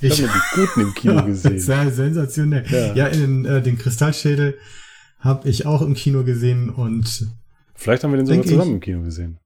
Ich, 0.00 0.20
Ich- 0.20 0.22
habe 0.22 0.32
nur 0.32 0.40
die 0.40 0.60
guten 0.60 0.80
im 0.82 0.94
Kino 0.94 1.24
gesehen. 1.26 1.58
Sehr 1.58 1.90
sensationell. 1.90 2.64
Ja. 2.70 2.94
Ja, 2.94 3.06
in, 3.08 3.44
äh, 3.44 3.60
den 3.62 3.78
Kristallschädel 3.78 4.56
habe 5.18 5.48
ich 5.48 5.66
auch 5.66 5.82
im 5.82 5.94
Kino 5.94 6.22
gesehen 6.22 6.70
und 6.70 7.28
Vielleicht 7.74 8.04
haben 8.04 8.12
wir 8.12 8.18
den 8.18 8.26
sogar 8.26 8.44
zusammen 8.44 8.62
ich. 8.62 8.74
im 8.74 8.80
Kino 8.80 9.02
gesehen. 9.02 9.38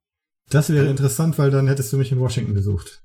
das 0.50 0.68
wäre 0.70 0.86
interessant, 0.88 1.38
weil 1.38 1.50
dann 1.50 1.68
hättest 1.68 1.90
du 1.92 1.96
mich 1.96 2.12
in 2.12 2.20
Washington 2.20 2.52
besucht. 2.52 3.02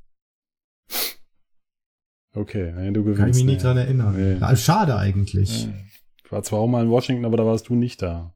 Okay, 2.34 2.70
ja, 2.70 2.92
du 2.92 3.02
gewinnst. 3.04 3.20
Kann 3.20 3.30
ich 3.30 3.36
mich 3.38 3.46
nicht 3.46 3.64
dran 3.64 3.78
erinnern. 3.78 4.16
Nee. 4.16 4.38
Ja, 4.40 4.56
schade 4.56 4.96
eigentlich. 4.98 5.68
Ich 6.24 6.32
war 6.32 6.44
zwar 6.44 6.60
auch 6.60 6.68
mal 6.68 6.84
in 6.84 6.90
Washington, 6.90 7.26
aber 7.26 7.38
da 7.38 7.46
warst 7.46 7.70
du 7.70 7.76
nicht 7.76 8.02
da. 8.02 8.34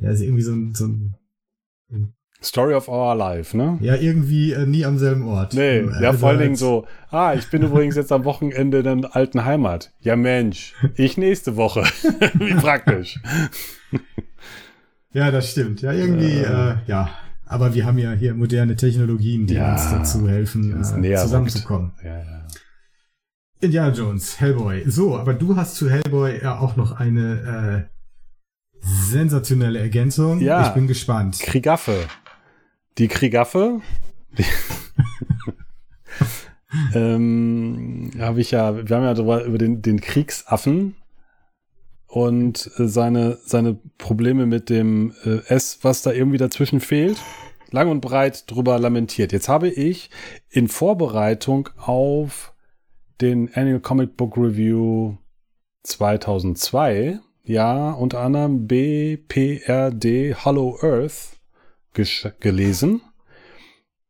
Ja, 0.00 0.10
ist 0.10 0.20
irgendwie 0.22 0.42
so 0.42 0.52
ein, 0.52 0.74
so 0.74 0.86
ein 0.86 1.14
Story 2.42 2.72
of 2.74 2.88
Our 2.88 3.14
Life, 3.14 3.54
ne? 3.54 3.76
ja, 3.82 3.96
irgendwie 3.96 4.52
äh, 4.52 4.64
nie 4.64 4.86
am 4.86 4.96
selben 4.98 5.28
Ort. 5.28 5.52
Nee, 5.52 5.80
Äh, 5.80 6.02
ja, 6.02 6.12
vor 6.14 6.30
allen 6.30 6.38
also 6.38 6.42
Dingen 6.44 6.56
so, 6.56 6.86
ah, 7.10 7.34
ich 7.34 7.50
bin 7.50 7.62
übrigens 7.62 7.96
jetzt 7.96 8.12
am 8.12 8.24
Wochenende 8.24 8.78
in 8.78 9.02
der 9.02 9.14
alten 9.14 9.44
Heimat. 9.44 9.92
Ja, 10.00 10.16
Mensch, 10.16 10.74
ich 10.96 11.18
nächste 11.18 11.56
Woche. 11.56 11.82
Wie 12.34 12.54
praktisch. 12.54 13.20
Ja, 15.12 15.30
das 15.30 15.50
stimmt. 15.50 15.82
Ja, 15.82 15.92
irgendwie, 15.92 16.38
Äh. 16.38 16.70
äh, 16.70 16.74
ja. 16.86 17.10
Aber 17.44 17.74
wir 17.74 17.84
haben 17.84 17.98
ja 17.98 18.12
hier 18.12 18.32
moderne 18.32 18.76
Technologien, 18.76 19.46
die 19.46 19.54
Ja, 19.54 19.72
uns 19.72 19.90
dazu 19.90 20.28
helfen, 20.28 20.82
zusammenzukommen. 20.84 21.92
Ja, 22.02 22.18
ja. 22.20 22.46
Indiana 23.60 23.92
Jones, 23.92 24.40
Hellboy. 24.40 24.84
So, 24.88 25.18
aber 25.18 25.34
du 25.34 25.56
hast 25.56 25.74
zu 25.74 25.90
Hellboy 25.90 26.40
ja 26.42 26.58
auch 26.58 26.76
noch 26.76 26.92
eine 26.92 27.88
äh, 27.90 27.99
sensationelle 28.82 29.78
Ergänzung. 29.78 30.40
Ja. 30.40 30.68
Ich 30.68 30.74
bin 30.74 30.86
gespannt. 30.86 31.38
Kriegaffe. 31.40 32.06
Die 32.98 33.08
Kriegaffe. 33.08 33.80
Die 34.36 34.44
ähm, 36.94 38.10
habe 38.18 38.40
ich 38.40 38.50
ja, 38.50 38.88
wir 38.88 38.96
haben 38.96 39.04
ja 39.04 39.14
drüber, 39.14 39.44
über 39.44 39.58
den, 39.58 39.82
den 39.82 40.00
Kriegsaffen 40.00 40.96
und 42.06 42.70
äh, 42.76 42.86
seine, 42.86 43.38
seine 43.44 43.78
Probleme 43.98 44.46
mit 44.46 44.70
dem 44.70 45.14
äh, 45.24 45.38
S, 45.46 45.80
was 45.82 46.02
da 46.02 46.12
irgendwie 46.12 46.38
dazwischen 46.38 46.80
fehlt, 46.80 47.18
lang 47.70 47.90
und 47.90 48.00
breit 48.00 48.50
drüber 48.50 48.78
lamentiert. 48.78 49.32
Jetzt 49.32 49.48
habe 49.48 49.68
ich 49.68 50.10
in 50.48 50.68
Vorbereitung 50.68 51.68
auf 51.76 52.54
den 53.20 53.52
Annual 53.54 53.80
Comic 53.80 54.16
Book 54.16 54.36
Review 54.36 55.16
2002, 55.84 57.20
ja, 57.50 57.90
unter 57.90 58.20
anderem 58.20 58.68
BPRD 58.68 60.44
Hollow 60.44 60.78
Earth 60.82 61.40
gelesen. 62.38 63.02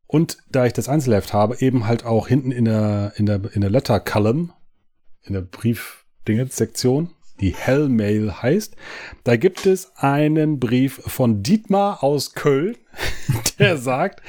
Und 0.05 0.37
da 0.51 0.65
ich 0.65 0.73
das 0.73 0.87
Einzelheft 0.87 1.33
habe, 1.33 1.57
eben 1.59 1.87
halt 1.87 2.05
auch 2.05 2.27
hinten 2.27 2.51
in 2.51 2.65
der, 2.65 3.13
in 3.15 3.25
der, 3.25 3.41
in 3.53 3.61
der 3.61 3.71
Letter 3.71 3.99
Column, 3.99 4.53
in 5.23 5.33
der 5.33 5.41
Brief-Dingens-Sektion, 5.41 7.09
die 7.39 7.55
Hellmail 7.55 8.43
heißt, 8.43 8.75
da 9.23 9.35
gibt 9.37 9.65
es 9.65 9.95
einen 9.95 10.59
Brief 10.59 11.01
von 11.07 11.41
Dietmar 11.41 12.03
aus 12.03 12.33
Köln, 12.33 12.77
der 13.59 13.77
sagt, 13.77 14.21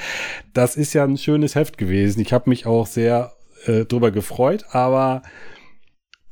das 0.55 0.77
ist 0.77 0.95
ja 0.95 1.05
ein 1.05 1.19
schönes 1.19 1.55
Heft 1.55 1.77
gewesen. 1.77 2.21
Ich 2.21 2.33
habe 2.33 2.49
mich 2.49 2.65
auch 2.65 2.87
sehr 2.87 3.35
äh, 3.67 3.85
drüber 3.85 4.11
gefreut, 4.11 4.65
aber 4.71 5.23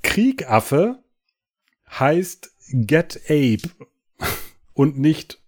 Kriegaffe 0.03 1.03
heißt 1.99 2.51
Get 2.73 3.21
Ape 3.29 3.69
und 4.73 4.99
nicht 4.99 5.39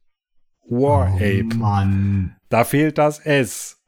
War 0.68 1.08
Ape. 1.14 1.48
Oh, 1.52 1.56
Mann. 1.56 2.36
Da 2.48 2.64
fehlt 2.64 2.98
das 2.98 3.18
S. 3.18 3.78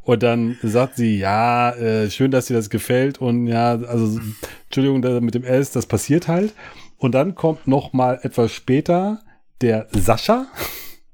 Und 0.00 0.22
dann 0.24 0.58
sagt 0.62 0.96
sie, 0.96 1.18
ja, 1.18 1.70
äh, 1.70 2.10
schön, 2.10 2.32
dass 2.32 2.46
dir 2.46 2.54
das 2.54 2.70
gefällt. 2.70 3.20
Und 3.20 3.46
ja, 3.46 3.70
also, 3.70 4.20
Entschuldigung, 4.64 5.00
da 5.00 5.20
mit 5.20 5.34
dem 5.34 5.44
S, 5.44 5.70
das 5.70 5.86
passiert 5.86 6.26
halt. 6.26 6.54
Und 6.96 7.12
dann 7.12 7.34
kommt 7.34 7.66
noch 7.66 7.92
mal 7.92 8.18
etwas 8.22 8.52
später 8.52 9.22
der 9.60 9.86
Sascha, 9.92 10.46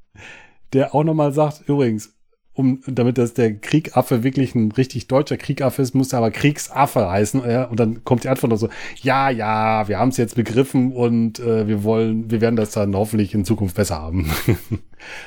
der 0.73 0.95
auch 0.95 1.05
noch 1.05 1.15
mal 1.15 1.33
sagt, 1.33 1.69
übrigens, 1.69 2.18
um, 2.59 2.81
damit 2.87 3.19
das 3.19 3.35
der 3.35 3.55
Kriegaffe 3.55 4.25
wirklich 4.25 4.55
ein 4.57 4.73
richtig 4.73 5.07
deutscher 5.07 5.37
Kriegaffe 5.37 5.81
ist, 5.81 5.95
muss 5.95 6.13
er 6.13 6.19
aber 6.19 6.33
Kriegsaffe 6.33 7.09
heißen. 7.09 7.49
Ja? 7.49 7.65
Und 7.65 7.79
dann 7.79 8.03
kommt 8.03 8.25
die 8.25 8.29
Antwort 8.29 8.51
noch 8.51 8.59
so, 8.59 8.69
ja, 9.01 9.31
ja, 9.31 9.87
wir 9.87 9.99
haben 9.99 10.09
es 10.09 10.17
jetzt 10.17 10.35
begriffen 10.35 10.93
und 10.93 11.39
äh, 11.39 11.69
wir 11.69 11.85
wollen, 11.85 12.33
wir 12.33 12.41
werden 12.41 12.57
das 12.57 12.73
dann 12.73 12.97
hoffentlich 12.97 13.33
in 13.33 13.45
Zukunft 13.45 13.77
besser 13.77 14.03
haben. 14.03 14.29
und 14.71 14.81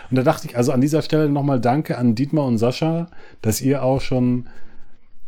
da 0.09 0.23
dachte 0.23 0.45
ich, 0.47 0.57
also 0.57 0.73
an 0.73 0.81
dieser 0.81 1.01
Stelle 1.01 1.29
nochmal 1.29 1.61
Danke 1.61 1.97
an 1.97 2.15
Dietmar 2.15 2.45
und 2.45 2.57
Sascha, 2.57 3.09
dass 3.41 3.61
ihr 3.61 3.81
auch 3.81 4.01
schon 4.01 4.49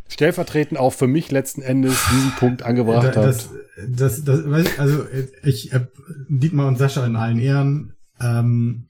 stellvertretend 0.08 0.78
auch 0.78 0.92
für 0.92 1.06
mich 1.06 1.30
letzten 1.30 1.62
Endes 1.62 1.98
diesen 2.12 2.32
Punkt 2.32 2.62
angebracht 2.64 3.16
Da, 3.16 3.22
habt. 3.22 3.26
das, 3.26 3.48
das, 3.88 4.24
das, 4.24 4.44
also 4.78 5.06
ich, 5.42 5.72
äh, 5.72 5.86
Dietmar 6.28 6.68
und 6.68 6.76
Sascha 6.76 7.06
in 7.06 7.16
allen 7.16 7.38
Ehren, 7.38 7.94
ähm, 8.20 8.88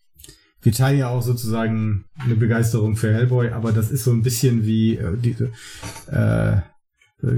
wir 0.65 0.73
teilen 0.73 0.99
ja 0.99 1.09
auch 1.09 1.23
sozusagen 1.23 2.07
eine 2.19 2.35
Begeisterung 2.35 2.97
für 2.97 3.13
Hellboy, 3.13 3.51
aber 3.51 3.73
das 3.73 3.91
ist 3.91 4.05
so 4.05 4.13
ein 4.13 4.23
bisschen 4.23 4.67
wie 4.67 4.97
äh, 4.97 5.17
die, 5.17 5.37
äh, 6.11 6.63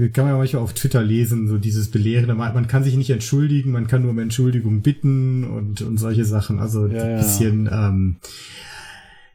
kann 0.09 0.25
man 0.25 0.33
ja 0.33 0.37
manchmal 0.37 0.63
auf 0.63 0.73
Twitter 0.73 1.01
lesen, 1.01 1.47
so 1.47 1.57
dieses 1.57 1.91
Belehrende, 1.91 2.33
man, 2.33 2.53
man 2.53 2.67
kann 2.67 2.83
sich 2.83 2.95
nicht 2.95 3.09
entschuldigen, 3.09 3.71
man 3.71 3.87
kann 3.87 4.01
nur 4.01 4.11
um 4.11 4.19
Entschuldigung 4.19 4.81
bitten 4.81 5.43
und, 5.45 5.81
und 5.81 5.97
solche 5.97 6.25
Sachen. 6.25 6.59
Also 6.59 6.87
Ja, 6.87 7.03
ein 7.03 7.11
ja. 7.11 7.17
bisschen, 7.17 7.69
ähm, 7.71 8.17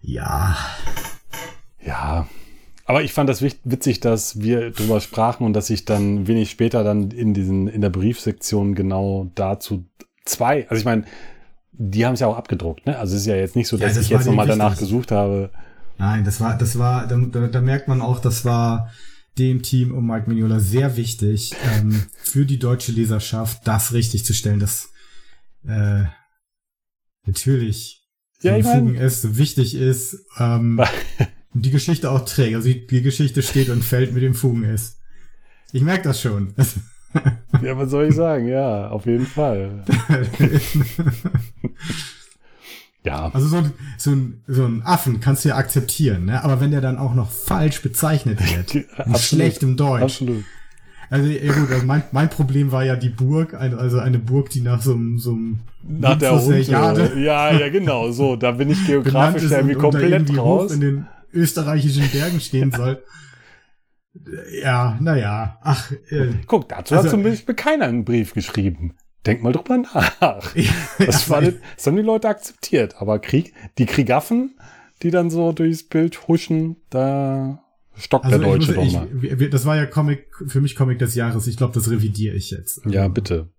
ja, 0.02 0.56
Ja, 1.84 2.26
aber 2.84 3.02
ich 3.02 3.12
fand 3.12 3.28
das 3.28 3.42
witzig, 3.42 4.00
dass 4.00 4.40
wir 4.40 4.70
drüber 4.70 5.00
sprachen 5.00 5.46
und 5.46 5.52
dass 5.52 5.70
ich 5.70 5.84
dann 5.84 6.26
wenig 6.26 6.50
später 6.50 6.84
dann 6.84 7.10
in 7.10 7.34
diesen 7.34 7.68
in 7.68 7.80
der 7.80 7.90
Briefsektion 7.90 8.74
genau 8.74 9.30
dazu 9.34 9.84
zwei, 10.24 10.68
also 10.68 10.80
ich 10.80 10.84
meine, 10.84 11.04
die 11.72 12.04
haben 12.06 12.14
es 12.14 12.20
ja 12.20 12.26
auch 12.26 12.36
abgedruckt, 12.36 12.86
ne? 12.86 12.98
Also 12.98 13.14
es 13.14 13.22
ist 13.22 13.26
ja 13.26 13.34
jetzt 13.36 13.56
nicht 13.56 13.66
so, 13.68 13.76
Ja, 13.76 13.86
dass 13.86 13.94
das 13.96 14.04
ich 14.04 14.10
jetzt 14.10 14.26
nochmal 14.26 14.46
danach 14.46 14.76
gesucht 14.78 15.10
habe. 15.10 15.50
Nein, 15.98 16.24
das 16.24 16.40
war, 16.40 16.56
das 16.58 16.78
war, 16.78 17.06
da, 17.06 17.16
da, 17.16 17.48
da 17.48 17.60
merkt 17.60 17.88
man 17.88 18.00
auch, 18.02 18.18
das 18.20 18.44
war 18.44 18.90
dem 19.38 19.62
Team 19.62 19.92
um 19.94 20.06
Mike 20.06 20.28
Mignola 20.28 20.60
sehr 20.60 20.96
wichtig, 20.96 21.52
ähm, 21.76 22.02
für 22.22 22.44
die 22.44 22.58
deutsche 22.58 22.92
Leserschaft 22.92 23.66
das 23.66 23.92
richtig 23.92 24.24
zu 24.24 24.34
stellen, 24.34 24.60
dass 24.60 24.90
äh, 25.66 26.04
natürlich 27.24 28.06
Ja, 28.42 28.56
ich 28.56 28.66
ein 28.66 28.72
mein- 28.72 28.86
Fugen 28.94 28.94
S 28.96 29.36
wichtig 29.36 29.74
ist, 29.74 30.16
ähm, 30.38 30.80
die 31.54 31.70
Geschichte 31.70 32.10
auch 32.10 32.24
trägt. 32.24 32.56
Also 32.56 32.68
die, 32.68 32.86
die 32.86 33.02
Geschichte 33.02 33.42
steht 33.42 33.68
und 33.68 33.82
fällt 33.84 34.12
mit 34.12 34.22
dem 34.22 34.34
Fugen 34.34 34.64
S. 34.64 34.98
Ich 35.72 35.82
merke 35.82 36.04
das 36.04 36.20
schon. 36.20 36.54
Ja, 37.62 37.76
was 37.78 37.90
soll 37.90 38.06
ich 38.08 38.14
sagen? 38.14 38.48
Ja, 38.48 38.88
auf 38.88 39.06
jeden 39.06 39.26
Fall. 39.26 39.84
Ja, 43.04 43.30
Also 43.34 43.48
so, 43.48 43.56
ein- 43.56 43.72
so, 43.98 44.10
ein, 44.12 44.42
so 44.46 44.64
ein 44.64 44.82
Affen 44.84 45.18
kannst 45.18 45.44
du 45.44 45.48
ja 45.48 45.56
akzeptieren, 45.56 46.26
ne? 46.26 46.44
aber 46.44 46.60
wenn 46.60 46.70
der 46.70 46.80
dann 46.80 46.98
auch 46.98 47.14
noch 47.14 47.32
falsch 47.32 47.82
bezeichnet 47.82 48.38
wird, 48.54 48.74
in 48.76 48.84
Absolut. 48.96 49.20
schlechtem 49.20 49.76
Deutsch, 49.76 50.02
absolut. 50.02 50.44
Also, 51.10 51.28
ja 51.28 51.52
gut, 51.52 51.70
also 51.70 51.84
mein, 51.84 52.04
mein 52.12 52.30
Problem 52.30 52.70
war 52.72 52.84
ja 52.84 52.94
die 52.96 53.08
Burg, 53.08 53.54
also 53.54 53.98
eine 53.98 54.18
Burg, 54.20 54.50
die 54.50 54.60
nach 54.62 54.80
so 54.80 54.92
einem, 54.94 55.18
so 55.18 55.32
einem 55.32 55.58
Nach 55.82 56.16
der 56.16 56.40
Hunde. 56.40 56.62
Ja, 57.20 57.52
ja, 57.52 57.68
genau, 57.70 58.12
so, 58.12 58.36
da 58.36 58.52
bin 58.52 58.70
ich 58.70 58.86
geografisch 58.86 59.50
irgendwie 59.50 59.74
komplett 59.74 60.38
raus. 60.38 60.72
in 60.72 60.80
den 60.80 61.06
österreichischen 61.34 62.08
Bergen 62.08 62.40
stehen 62.40 62.70
soll. 62.70 63.02
Ja, 64.62 64.98
naja, 65.00 65.58
ach, 65.62 65.90
äh, 66.10 66.32
Guck, 66.46 66.68
dazu 66.68 66.94
Also- 66.94 67.04
hat 67.04 67.10
zum 67.10 67.22
Beispiel 67.22 67.54
keiner 67.54 67.86
einen 67.86 68.04
Brief 68.04 68.34
geschrieben. 68.34 68.94
Denk 69.26 69.42
mal 69.42 69.52
drüber 69.52 69.78
nach. 69.78 70.54
Das, 70.98 71.30
war, 71.30 71.40
das 71.42 71.86
haben 71.86 71.96
die 71.96 72.02
Leute 72.02 72.28
akzeptiert. 72.28 72.96
Aber 73.00 73.18
Krieg, 73.20 73.54
die 73.78 73.86
Kriegaffen, 73.86 74.56
die 75.02 75.10
dann 75.10 75.30
so 75.30 75.52
durchs 75.52 75.88
Bild 75.88 76.26
huschen, 76.28 76.76
da 76.90 77.62
stockt 77.94 78.26
also 78.26 78.38
der 78.38 78.46
ich 78.56 78.66
Deutsche 78.66 78.74
muss, 78.74 78.86
ich, 78.86 78.92
doch 78.94 79.00
mal. 79.00 79.38
wir- 79.40 79.50
das 79.50 79.64
war 79.64 79.76
ja 79.76 79.86
Comic, 79.86 80.26
für 80.48 80.60
mich 80.60 80.76
Comic 80.76 80.98
des 80.98 81.14
Jahres. 81.14 81.46
Ich 81.46 81.56
glaube, 81.56 81.72
das 81.74 81.90
revidiere 81.90 82.34
ich 82.36 82.50
jetzt. 82.50 82.80
Ja, 82.86 83.08
bitte. 83.08 83.50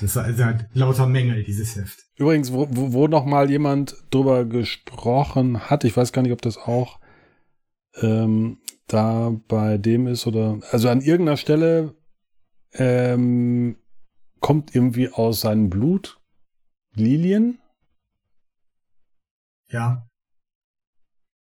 Das 0.00 0.14
war 0.14 0.24
also 0.24 0.44
hat 0.44 0.66
lauter 0.74 1.06
Mängel, 1.06 1.42
dieses 1.42 1.74
Heft. 1.74 1.98
Übrigens, 2.16 2.52
wo, 2.52 2.68
wo, 2.70 2.92
wo 2.92 3.08
noch 3.08 3.24
mal 3.24 3.50
jemand 3.50 3.96
drüber 4.10 4.44
gesprochen 4.44 5.58
hat, 5.70 5.82
ich 5.84 5.96
weiß 5.96 6.12
gar 6.12 6.22
nicht, 6.22 6.32
ob 6.32 6.42
das 6.42 6.56
auch 6.56 7.00
ähm, 8.00 8.58
da 8.88 9.36
bei 9.48 9.78
dem 9.78 10.06
ist 10.06 10.26
oder, 10.26 10.58
also 10.70 10.88
an 10.88 11.00
irgendeiner 11.00 11.36
Stelle 11.36 11.94
ähm, 12.72 13.76
kommt 14.40 14.74
irgendwie 14.74 15.10
aus 15.10 15.42
seinem 15.42 15.70
Blut 15.70 16.20
Lilien. 16.94 17.60
Ja. 19.70 20.08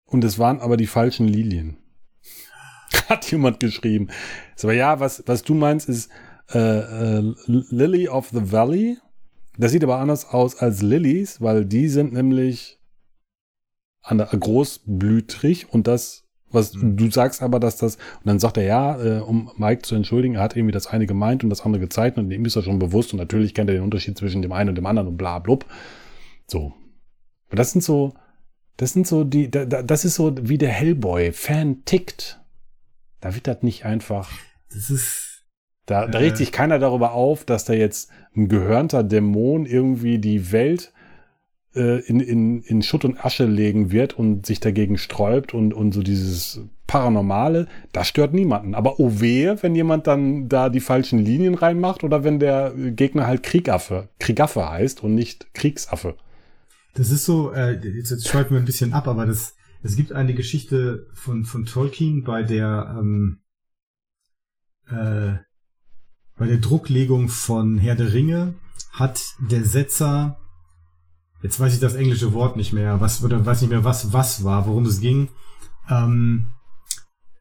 Und 0.06 0.24
es 0.24 0.38
waren 0.38 0.60
aber 0.60 0.76
die 0.76 0.86
falschen 0.86 1.26
Lilien. 1.26 1.78
Hat 3.08 3.30
jemand 3.30 3.60
geschrieben. 3.60 4.08
So, 4.54 4.70
ja, 4.70 5.00
was, 5.00 5.22
was 5.26 5.42
du 5.42 5.54
meinst, 5.54 5.88
ist 5.88 6.10
äh, 6.52 7.18
äh, 7.18 7.34
Lily 7.46 8.08
of 8.08 8.28
the 8.30 8.52
Valley. 8.52 8.98
Das 9.58 9.72
sieht 9.72 9.84
aber 9.84 9.98
anders 9.98 10.26
aus 10.26 10.56
als 10.56 10.82
Lilies, 10.82 11.40
weil 11.40 11.64
die 11.64 11.88
sind 11.88 12.12
nämlich 12.12 12.78
an 14.02 14.18
der, 14.18 14.26
großblütrig 14.26 15.72
und 15.72 15.86
das, 15.86 16.25
was 16.50 16.74
Mhm. 16.74 16.96
du 16.96 17.10
sagst 17.10 17.42
aber, 17.42 17.58
dass 17.60 17.76
das, 17.76 17.96
und 17.96 18.26
dann 18.26 18.38
sagt 18.38 18.56
er 18.56 18.64
ja, 18.64 19.02
äh, 19.02 19.20
um 19.20 19.50
Mike 19.56 19.82
zu 19.82 19.94
entschuldigen, 19.94 20.34
er 20.36 20.42
hat 20.42 20.56
irgendwie 20.56 20.72
das 20.72 20.86
eine 20.86 21.06
gemeint 21.06 21.42
und 21.44 21.50
das 21.50 21.62
andere 21.62 21.80
gezeichnet 21.80 22.24
und 22.26 22.30
ihm 22.30 22.44
ist 22.44 22.56
er 22.56 22.62
schon 22.62 22.78
bewusst 22.78 23.12
und 23.12 23.18
natürlich 23.18 23.54
kennt 23.54 23.68
er 23.70 23.74
den 23.74 23.82
Unterschied 23.82 24.16
zwischen 24.16 24.42
dem 24.42 24.52
einen 24.52 24.70
und 24.70 24.74
dem 24.76 24.86
anderen 24.86 25.08
und 25.08 25.16
bla 25.16 25.38
blub. 25.38 25.64
So. 26.46 26.72
Aber 27.48 27.56
das 27.56 27.72
sind 27.72 27.82
so, 27.82 28.14
das 28.76 28.92
sind 28.92 29.06
so 29.06 29.24
die, 29.24 29.50
da, 29.50 29.64
da, 29.64 29.82
das 29.82 30.04
ist 30.04 30.14
so 30.16 30.34
wie 30.40 30.58
der 30.58 30.70
Hellboy-Fan 30.70 31.84
tickt. 31.84 32.40
Da 33.20 33.34
wird 33.34 33.46
das 33.46 33.62
nicht 33.62 33.84
einfach. 33.84 34.30
Das 34.72 34.90
ist. 34.90 35.44
Da, 35.86 36.06
da 36.06 36.18
Äh. 36.18 36.22
regt 36.22 36.36
sich 36.36 36.52
keiner 36.52 36.78
darüber 36.78 37.12
auf, 37.12 37.44
dass 37.44 37.64
da 37.64 37.72
jetzt 37.72 38.10
ein 38.36 38.48
gehörnter 38.48 39.02
Dämon 39.04 39.66
irgendwie 39.66 40.18
die 40.18 40.52
Welt 40.52 40.92
äh, 41.76 42.00
in, 42.06 42.20
in, 42.20 42.62
in 42.62 42.82
Schutt 42.82 43.04
und 43.04 43.24
Asche 43.24 43.44
legen 43.44 43.92
wird 43.92 44.18
und 44.18 44.46
sich 44.46 44.60
dagegen 44.60 44.98
sträubt 44.98 45.54
und, 45.54 45.74
und 45.74 45.92
so 45.92 46.02
dieses 46.02 46.60
Paranormale, 46.86 47.68
das 47.92 48.08
stört 48.08 48.32
niemanden. 48.32 48.74
Aber 48.74 48.98
oh 49.00 49.20
wehe, 49.20 49.62
wenn 49.62 49.74
jemand 49.74 50.06
dann 50.06 50.48
da 50.48 50.68
die 50.68 50.80
falschen 50.80 51.18
Linien 51.18 51.54
reinmacht 51.54 52.04
oder 52.04 52.24
wenn 52.24 52.38
der 52.38 52.72
Gegner 52.74 53.26
halt 53.26 53.42
Kriegaffe, 53.42 54.08
Kriegaffe 54.18 54.68
heißt 54.68 55.02
und 55.02 55.14
nicht 55.14 55.52
Kriegsaffe. 55.54 56.16
Das 56.94 57.10
ist 57.10 57.24
so, 57.24 57.52
äh, 57.52 57.72
jetzt, 57.72 58.10
jetzt 58.10 58.28
schweifen 58.28 58.52
wir 58.52 58.58
ein 58.58 58.64
bisschen 58.64 58.92
ab, 58.92 59.06
aber 59.06 59.26
das, 59.26 59.54
es 59.82 59.96
gibt 59.96 60.12
eine 60.12 60.34
Geschichte 60.34 61.06
von, 61.12 61.44
von 61.44 61.66
Tolkien 61.66 62.24
bei 62.24 62.42
der, 62.42 62.96
ähm, 62.98 63.40
äh, 64.88 65.34
bei 66.38 66.46
der 66.46 66.58
Drucklegung 66.58 67.28
von 67.28 67.78
Herr 67.78 67.96
der 67.96 68.12
Ringe 68.12 68.54
hat 68.92 69.20
der 69.38 69.64
Setzer, 69.64 70.38
jetzt 71.46 71.60
weiß 71.60 71.74
ich 71.74 71.80
das 71.80 71.94
englische 71.94 72.32
Wort 72.32 72.56
nicht 72.56 72.72
mehr, 72.72 73.00
was, 73.00 73.22
oder 73.22 73.46
weiß 73.46 73.60
nicht 73.60 73.70
mehr, 73.70 73.84
was, 73.84 74.12
was 74.12 74.42
war, 74.42 74.66
worum 74.66 74.84
es 74.84 75.00
ging. 75.00 75.28
Ähm, 75.88 76.46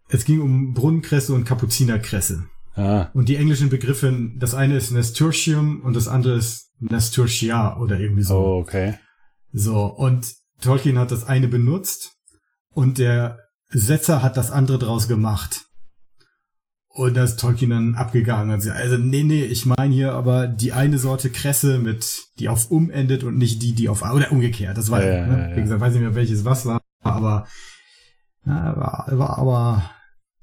es 0.10 0.26
ging 0.26 0.42
um 0.42 0.76
Brunnenkresse 0.76 1.34
und 1.34 1.44
Kapuzinerkresse. 1.46 2.46
Ah, 2.76 3.08
Und 3.16 3.30
die 3.30 3.36
englischen 3.38 3.70
Begriffe, 3.70 4.14
das 4.38 4.54
eine 4.54 4.78
ist 4.78 4.92
Nasturtium 4.92 5.82
und 5.82 5.96
das 5.96 6.08
andere 6.08 6.36
ist 6.36 6.70
Nasturtia 6.80 7.80
oder 7.80 8.00
irgendwie 8.00 8.22
so. 8.22 8.38
oh, 8.38 8.60
okay. 8.60 9.00
So, 9.52 9.86
und 9.86 10.32
Tolkien 10.62 11.00
hat 11.00 11.10
das 11.10 11.24
eine 11.24 11.48
benutzt 11.48 12.12
und 12.70 13.00
der 13.00 13.40
Setzer 13.70 14.22
hat 14.22 14.38
das 14.38 14.52
andere 14.52 14.78
draus 14.78 15.08
gemacht. 15.08 15.65
Und 16.96 17.18
da 17.18 17.26
ist 17.26 17.42
Tolkien 17.42 17.72
dann 17.72 17.96
abgegangen 17.96 18.52
also 18.52 18.98
nee, 18.98 19.24
nee, 19.24 19.44
ich 19.44 19.66
meine 19.66 19.94
hier 19.94 20.14
aber 20.14 20.48
die 20.48 20.72
eine 20.72 20.98
Sorte 20.98 21.30
Kresse 21.30 21.78
mit, 21.78 22.28
die 22.40 22.48
auf 22.48 22.72
um 22.72 22.90
endet 22.90 23.26
und 23.26 23.38
nicht 23.38 23.62
die, 23.62 23.74
die 23.74 23.90
auf 23.90 24.02
A, 24.02 24.14
oder 24.14 24.32
umgekehrt. 24.32 24.78
Das 24.78 24.90
war, 24.90 25.04
Ja, 25.04 25.14
ja, 25.14 25.28
ne? 25.28 25.50
ja, 25.50 25.58
wie 25.58 25.62
gesagt, 25.62 25.82
weiß 25.82 25.92
nicht 25.92 26.04
mehr 26.04 26.16
welches 26.16 26.46
was 26.46 26.66
war, 26.66 26.80
aber, 27.04 27.48
na, 28.46 28.78
war, 28.78 29.08
war 29.12 29.38
aber, 29.38 29.92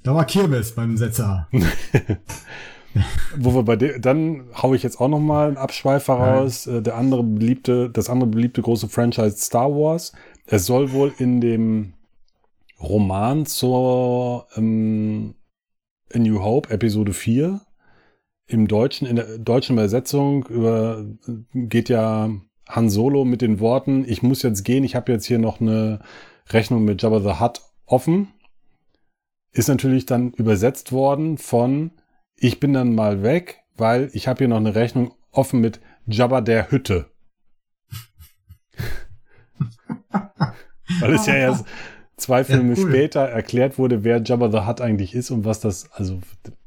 da 0.02 0.14
war 0.14 0.26
Kirmes 0.26 0.74
beim 0.74 0.98
Setzer. 0.98 1.48
Wo 3.38 3.54
wir 3.54 3.62
bei 3.62 3.76
dem, 3.76 4.02
dann 4.02 4.44
hau 4.54 4.74
ich 4.74 4.82
jetzt 4.82 5.00
auch 5.00 5.08
noch 5.08 5.20
mal 5.20 5.48
einen 5.48 5.56
Abschweifer 5.56 6.12
raus. 6.12 6.66
Äh, 6.66 6.82
Der 6.82 6.98
andere 6.98 7.24
beliebte, 7.24 7.88
das 7.88 8.10
andere 8.10 8.28
beliebte 8.28 8.60
große 8.60 8.90
Franchise 8.90 9.38
Star 9.38 9.70
Wars. 9.70 10.12
Es 10.44 10.66
soll 10.66 10.92
wohl 10.92 11.14
in 11.16 11.40
dem 11.40 11.94
Roman 12.78 13.46
zur 13.46 14.48
ähm, 14.54 15.34
A 16.14 16.18
New 16.18 16.42
Hope 16.42 16.70
Episode 16.70 17.12
4 17.12 17.60
im 18.46 18.68
Deutschen, 18.68 19.06
in 19.06 19.16
der 19.16 19.38
deutschen 19.38 19.74
Übersetzung 19.76 20.46
über, 20.46 21.04
geht 21.54 21.88
ja 21.88 22.30
Han 22.68 22.90
Solo 22.90 23.24
mit 23.24 23.42
den 23.42 23.60
Worten, 23.60 24.04
ich 24.06 24.22
muss 24.22 24.42
jetzt 24.42 24.64
gehen, 24.64 24.84
ich 24.84 24.94
habe 24.94 25.12
jetzt 25.12 25.26
hier 25.26 25.38
noch 25.38 25.60
eine 25.60 26.00
Rechnung 26.50 26.84
mit 26.84 27.02
Jabba 27.02 27.20
the 27.20 27.40
Hutt 27.40 27.62
offen. 27.86 28.28
Ist 29.52 29.68
natürlich 29.68 30.06
dann 30.06 30.32
übersetzt 30.32 30.92
worden 30.92 31.38
von 31.38 31.92
ich 32.36 32.58
bin 32.58 32.72
dann 32.72 32.94
mal 32.94 33.22
weg, 33.22 33.62
weil 33.76 34.10
ich 34.14 34.26
habe 34.26 34.38
hier 34.38 34.48
noch 34.48 34.56
eine 34.56 34.74
Rechnung 34.74 35.14
offen 35.30 35.60
mit 35.60 35.80
Jabba 36.06 36.40
der 36.40 36.70
Hütte. 36.70 37.10
weil 41.00 41.14
es 41.14 41.26
ja 41.26 41.34
erst 41.34 41.64
zwei 42.16 42.44
Filme 42.44 42.74
cool. 42.76 42.88
später 42.88 43.20
erklärt 43.22 43.78
wurde, 43.78 44.04
wer 44.04 44.22
Jabba 44.22 44.50
the 44.50 44.66
Hutt 44.68 44.80
eigentlich 44.80 45.14
ist 45.14 45.30
und 45.30 45.44
was 45.44 45.60
das, 45.60 45.90
also, 45.92 46.20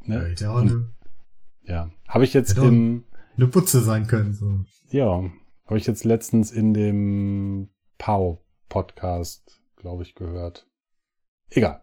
ne? 0.03 0.36
Auch 0.47 0.55
Und, 0.55 0.93
ja. 1.63 1.89
Habe 2.08 2.23
ich 2.23 2.34
jetzt 2.34 2.58
auch- 2.60 2.63
im, 2.63 3.03
eine 3.38 3.47
Butze 3.47 3.81
sein 3.81 4.08
können. 4.08 4.34
So. 4.34 4.60
ja, 4.89 5.23
habe 5.65 5.77
ich 5.77 5.88
jetzt 5.88 6.03
letztens 6.05 6.51
in 6.51 6.73
dem 6.73 7.69
Pow-Podcast, 7.97 9.62
glaube 9.77 10.03
ich, 10.03 10.15
gehört. 10.15 10.67
Egal, 11.49 11.81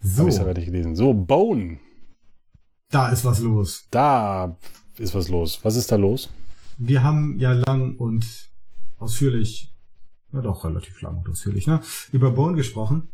So, 0.00 0.20
habe 0.20 0.30
ich 0.30 0.36
ja 0.36 0.44
fertig 0.44 0.66
gelesen. 0.66 0.94
So, 0.96 1.14
Bone, 1.14 1.78
da 2.90 3.08
ist 3.10 3.24
was 3.24 3.40
los. 3.40 3.86
da 3.90 4.56
ist 4.98 5.14
was 5.14 5.28
los. 5.28 5.64
Was 5.64 5.76
ist 5.76 5.90
da 5.92 5.96
los? 5.96 6.30
Wir 6.78 7.02
haben 7.02 7.38
ja 7.38 7.52
lang 7.52 7.96
und 7.96 8.50
ausführlich, 8.98 9.71
na 10.32 10.40
doch 10.40 10.64
relativ 10.64 11.00
lang 11.00 11.18
und 11.18 11.28
ausführlich, 11.28 11.66
ne, 11.66 11.80
über 12.10 12.32
Bone 12.32 12.56
gesprochen. 12.56 13.12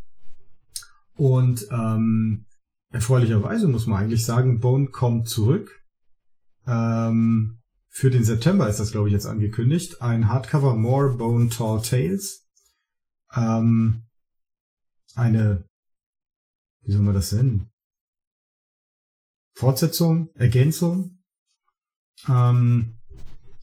Und 1.14 1.66
ähm, 1.70 2.46
erfreulicherweise 2.90 3.68
muss 3.68 3.86
man 3.86 4.02
eigentlich 4.02 4.24
sagen, 4.24 4.60
Bone 4.60 4.86
kommt 4.86 5.28
zurück. 5.28 5.84
Ähm, 6.66 7.58
für 7.88 8.10
den 8.10 8.24
September 8.24 8.68
ist 8.68 8.78
das, 8.78 8.92
glaube 8.92 9.08
ich, 9.08 9.12
jetzt 9.12 9.26
angekündigt. 9.26 10.00
Ein 10.00 10.28
Hardcover 10.28 10.76
More 10.76 11.16
Bone 11.16 11.48
Tall 11.48 11.82
Tales. 11.82 12.48
Ähm, 13.34 14.04
eine, 15.14 15.64
wie 16.82 16.92
soll 16.92 17.02
man 17.02 17.14
das 17.14 17.32
nennen? 17.32 17.70
Fortsetzung, 19.54 20.30
Ergänzung 20.34 21.18
ähm, 22.28 22.97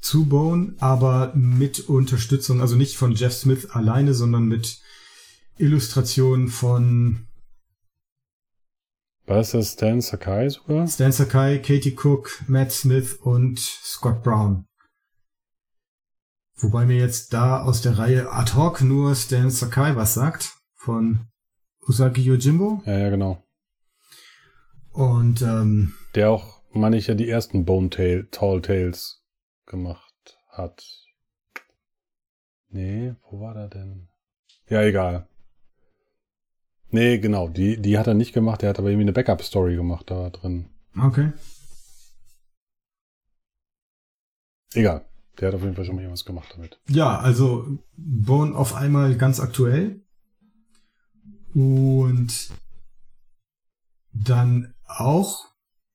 zu 0.05 0.25
Bone, 0.25 0.75
aber 0.79 1.33
mit 1.33 1.89
Unterstützung, 1.89 2.61
also 2.61 2.75
nicht 2.75 2.95
von 2.95 3.13
Jeff 3.13 3.33
Smith 3.33 3.71
alleine, 3.71 4.13
sondern 4.13 4.45
mit 4.45 4.79
Illustrationen 5.57 6.47
von 6.47 7.25
War 9.25 9.37
das 9.37 9.51
das 9.51 9.73
Stan 9.73 9.99
Sakai 10.01 10.49
sogar? 10.49 10.87
Stan 10.87 11.11
Sakai, 11.11 11.57
Katie 11.57 11.97
Cook, 11.97 12.43
Matt 12.47 12.71
Smith 12.71 13.13
und 13.13 13.57
Scott 13.59 14.21
Brown. 14.21 14.67
Wobei 16.57 16.85
mir 16.85 16.97
jetzt 16.97 17.33
da 17.33 17.63
aus 17.63 17.81
der 17.81 17.97
Reihe 17.97 18.31
ad 18.31 18.53
hoc 18.53 18.81
nur 18.81 19.15
Stan 19.15 19.49
Sakai 19.49 19.95
was 19.95 20.13
sagt, 20.13 20.53
von 20.75 21.27
Usagi 21.87 22.21
Yojimbo. 22.21 22.83
Ja, 22.85 22.99
ja, 22.99 23.09
genau. 23.09 23.43
Und 24.91 25.41
ähm, 25.41 25.95
Der 26.13 26.29
auch, 26.29 26.61
meine 26.71 26.95
ich, 26.97 27.07
ja 27.07 27.15
die 27.15 27.27
ersten 27.27 27.65
Bone 27.65 27.89
Tail, 27.89 28.27
Tall 28.29 28.61
Tales 28.61 29.24
gemacht 29.65 30.39
hat. 30.49 30.83
Nee, 32.69 33.15
wo 33.29 33.39
war 33.39 33.53
der 33.53 33.67
denn? 33.67 34.09
Ja, 34.67 34.81
egal. 34.81 35.27
Nee, 36.89 37.19
genau, 37.19 37.49
die, 37.49 37.81
die 37.81 37.97
hat 37.97 38.07
er 38.07 38.13
nicht 38.13 38.33
gemacht, 38.33 38.61
der 38.61 38.69
hat 38.69 38.79
aber 38.79 38.89
irgendwie 38.89 39.05
eine 39.05 39.13
Backup-Story 39.13 39.75
gemacht 39.75 40.09
da 40.09 40.29
drin. 40.29 40.69
okay. 40.97 41.33
Egal. 44.73 45.05
Der 45.39 45.49
hat 45.49 45.55
auf 45.55 45.61
jeden 45.61 45.75
Fall 45.75 45.85
schon 45.85 45.95
mal 45.95 46.01
irgendwas 46.01 46.25
gemacht 46.25 46.53
damit. 46.55 46.79
Ja, 46.87 47.17
also 47.19 47.77
Bone 47.97 48.55
auf 48.55 48.73
einmal 48.73 49.15
ganz 49.15 49.39
aktuell. 49.39 50.01
Und 51.53 52.49
dann 54.13 54.73
auch, 54.85 55.45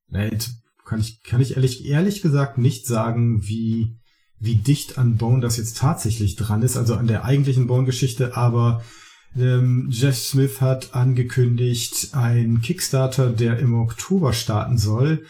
na, 0.08 0.24
jetzt 0.24 0.62
kann 0.90 0.98
ich, 0.98 1.22
kann 1.22 1.40
ich 1.40 1.54
ehrlich, 1.54 1.86
ehrlich 1.86 2.20
gesagt 2.20 2.58
nicht 2.58 2.84
sagen, 2.84 3.46
wie, 3.46 3.94
wie 4.40 4.56
dicht 4.56 4.98
an 4.98 5.18
Bone 5.18 5.40
das 5.40 5.56
jetzt 5.56 5.78
tatsächlich 5.78 6.34
dran 6.34 6.62
ist, 6.62 6.76
also 6.76 6.96
an 6.96 7.06
der 7.06 7.24
eigentlichen 7.24 7.68
Bone-Geschichte, 7.68 8.36
aber 8.36 8.82
ähm, 9.38 9.86
Jeff 9.92 10.16
Smith 10.16 10.60
hat 10.60 10.92
angekündigt, 10.92 12.08
ein 12.12 12.60
Kickstarter, 12.60 13.30
der 13.30 13.60
im 13.60 13.74
Oktober 13.74 14.32
starten 14.32 14.78
soll. 14.78 15.24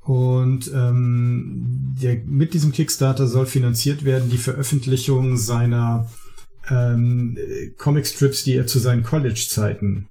Und 0.00 0.70
ähm, 0.74 1.96
der, 2.02 2.16
mit 2.26 2.52
diesem 2.52 2.72
Kickstarter 2.72 3.26
soll 3.26 3.46
finanziert 3.46 4.04
werden 4.04 4.28
die 4.28 4.36
Veröffentlichung 4.36 5.38
seiner 5.38 6.10
ähm, 6.68 7.38
Comicstrips, 7.78 8.44
die 8.44 8.52
er 8.52 8.66
zu 8.66 8.80
seinen 8.80 9.02
College-Zeiten 9.02 10.08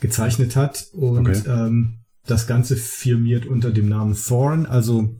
gezeichnet 0.00 0.56
hat. 0.56 0.88
Und 0.92 1.28
Okay. 1.28 1.42
ähm, 1.46 2.00
das 2.26 2.46
Ganze 2.46 2.76
firmiert 2.76 3.46
unter 3.46 3.70
dem 3.70 3.88
Namen 3.88 4.14
Thorn, 4.14 4.66
also 4.66 5.14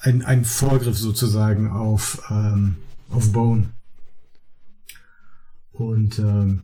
ein, 0.00 0.22
ein 0.22 0.44
Vorgriff 0.44 0.96
sozusagen 0.96 1.70
auf, 1.70 2.22
ähm, 2.30 2.76
auf 3.10 3.32
Bone. 3.32 3.70
Und 5.72 6.18
ähm, 6.18 6.62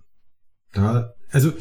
da, 0.72 1.12
also 1.30 1.52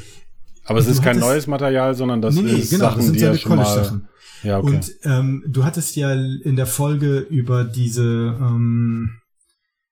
Aber 0.66 0.80
es 0.80 0.88
ist 0.88 1.02
kein 1.02 1.16
hattest- 1.18 1.26
neues 1.26 1.48
Material, 1.48 1.96
sondern 1.96 2.22
das 2.22 2.36
nee, 2.36 2.42
nee, 2.42 2.52
ist 2.60 2.70
genau, 2.70 2.86
Sachen, 2.86 2.98
das 2.98 3.06
sind 3.06 3.16
die 3.16 3.22
ja 3.22 3.36
schon 3.38 3.56
mal. 3.56 3.64
College-Sachen. 3.64 4.08
Ja, 4.44 4.60
okay. 4.60 4.76
Und 4.76 4.92
ähm, 5.04 5.44
du 5.48 5.64
hattest 5.64 5.96
ja 5.96 6.14
in 6.14 6.56
der 6.56 6.68
Folge 6.68 7.20
über 7.20 7.64
diese 7.64 8.04
ähm, 8.40 9.20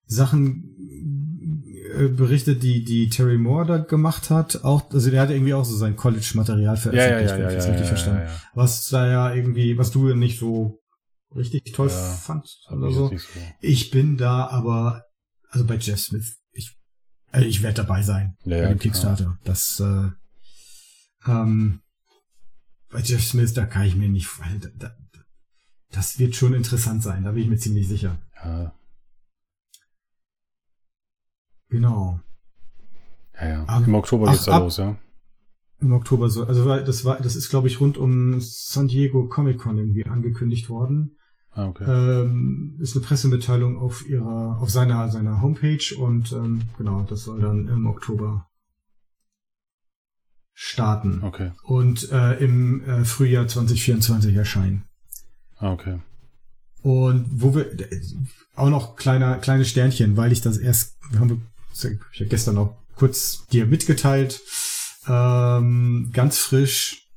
Sachen 0.06 0.73
berichtet, 1.94 2.64
die 2.64 2.84
die 2.84 3.10
Terry 3.10 3.38
Moore 3.38 3.66
da 3.66 3.78
gemacht 3.78 4.30
hat. 4.30 4.64
Auch, 4.64 4.90
also 4.92 5.10
der 5.10 5.22
hat 5.22 5.30
irgendwie 5.30 5.54
auch 5.54 5.66
so 5.66 5.76
sein 5.76 5.96
College-Material 5.96 6.64
ja, 6.64 6.74
ja, 6.74 6.76
veröffentlicht, 6.76 7.30
ja, 7.32 7.38
wenn 7.38 7.44
ja, 7.44 7.50
ich 7.50 7.56
ja, 7.66 7.70
richtig 7.72 7.82
ja, 7.82 7.86
verstanden. 7.88 8.22
ja, 8.22 8.28
ja. 8.28 8.42
Was 8.54 8.88
da 8.90 9.08
ja 9.08 9.34
irgendwie, 9.34 9.78
was 9.78 9.92
du 9.92 10.14
nicht 10.14 10.40
so 10.40 10.80
richtig 11.36 11.74
toll 11.74 11.90
Ja, 11.90 11.96
fandst 11.96 12.70
oder 12.72 12.88
ich 12.88 12.96
so. 12.96 13.08
so. 13.10 13.40
Ich 13.62 13.92
bin 13.92 14.18
da 14.18 14.48
aber, 14.48 15.04
also 15.50 15.66
bei 15.66 15.78
Jeff 15.78 16.00
Smith, 16.00 16.38
ich, 16.52 16.78
also 17.32 17.48
ich 17.48 17.62
werde 17.64 17.76
dabei 17.78 18.02
sein 18.02 18.36
Ja, 18.44 18.58
bei 18.58 18.64
ja, 18.64 18.70
dem. 18.70 18.80
Kickstarter. 18.80 19.38
Das, 19.44 19.80
äh, 19.80 20.10
ähm, 21.28 21.82
bei 22.90 23.00
Jeff 23.02 23.24
Smith, 23.24 23.54
da 23.54 23.66
kann 23.66 23.86
ich 23.86 23.96
mir 23.96 24.10
nicht, 24.10 24.28
da, 24.62 24.70
da, 24.78 24.96
das 25.92 26.20
wird 26.20 26.36
schon 26.36 26.54
interessant 26.54 27.04
sein, 27.04 27.24
da 27.24 27.32
bin 27.32 27.44
ich 27.44 27.50
mir 27.50 27.58
ziemlich 27.58 27.88
sicher. 27.88 28.20
Ja, 28.44 28.74
Genau. 31.74 32.20
ja, 33.42 33.48
ja. 33.50 33.64
Ab- 33.66 33.88
Im 33.88 33.96
Oktober 33.96 34.28
ach, 34.28 34.34
geht's 34.34 34.46
da 34.46 34.54
ab- 34.58 34.64
los, 34.64 34.78
ja. 34.78 34.96
Im 35.82 35.92
Oktober 35.92 36.30
so. 36.30 36.46
Also 36.46 36.66
weil 36.66 36.84
das 36.84 37.04
war, 37.04 37.20
das 37.20 37.36
ist 37.36 37.50
glaube 37.50 37.68
ich 37.68 37.80
rund 37.82 37.98
um 37.98 38.40
San 38.40 38.88
Diego 38.88 39.28
Comic 39.28 39.58
Con 39.58 39.78
irgendwie 39.80 40.06
angekündigt 40.06 40.70
worden. 40.70 41.18
Ah, 41.52 41.68
okay. 41.68 41.84
Ähm, 41.86 42.78
ist 42.80 42.96
eine 42.96 43.04
Pressemitteilung 43.06 43.78
auf 43.80 44.08
ihrer, 44.08 44.60
auf 44.62 44.70
seiner, 44.70 45.10
seiner 45.10 45.42
Homepage 45.42 45.96
und 45.98 46.32
ähm, 46.32 46.62
genau, 46.78 47.02
das 47.10 47.24
soll 47.24 47.42
dann 47.42 47.68
im 47.68 47.86
Oktober 47.88 48.48
starten 50.54 51.24
Okay. 51.24 51.52
und 51.64 52.12
äh, 52.12 52.36
im 52.44 52.84
äh, 52.88 53.04
Frühjahr 53.06 53.48
2024 53.48 54.36
erscheinen. 54.36 54.84
Ah, 55.58 55.72
okay. 55.74 56.00
Und 56.84 57.26
wo 57.32 57.56
wir 57.56 57.66
auch 58.56 58.70
noch 58.70 58.96
kleiner 58.96 59.38
kleine 59.40 59.66
Sternchen, 59.66 60.16
weil 60.18 60.32
ich 60.32 60.42
das 60.42 60.58
erst 60.58 60.98
wir 61.12 61.20
haben 61.20 61.30
das 61.30 61.38
ich 62.12 62.20
ja 62.20 62.26
gestern 62.28 62.58
auch 62.58 62.76
kurz 62.96 63.46
dir 63.48 63.66
mitgeteilt, 63.66 64.42
ähm, 65.08 66.12
ganz 66.14 66.38
frisch 66.38 67.08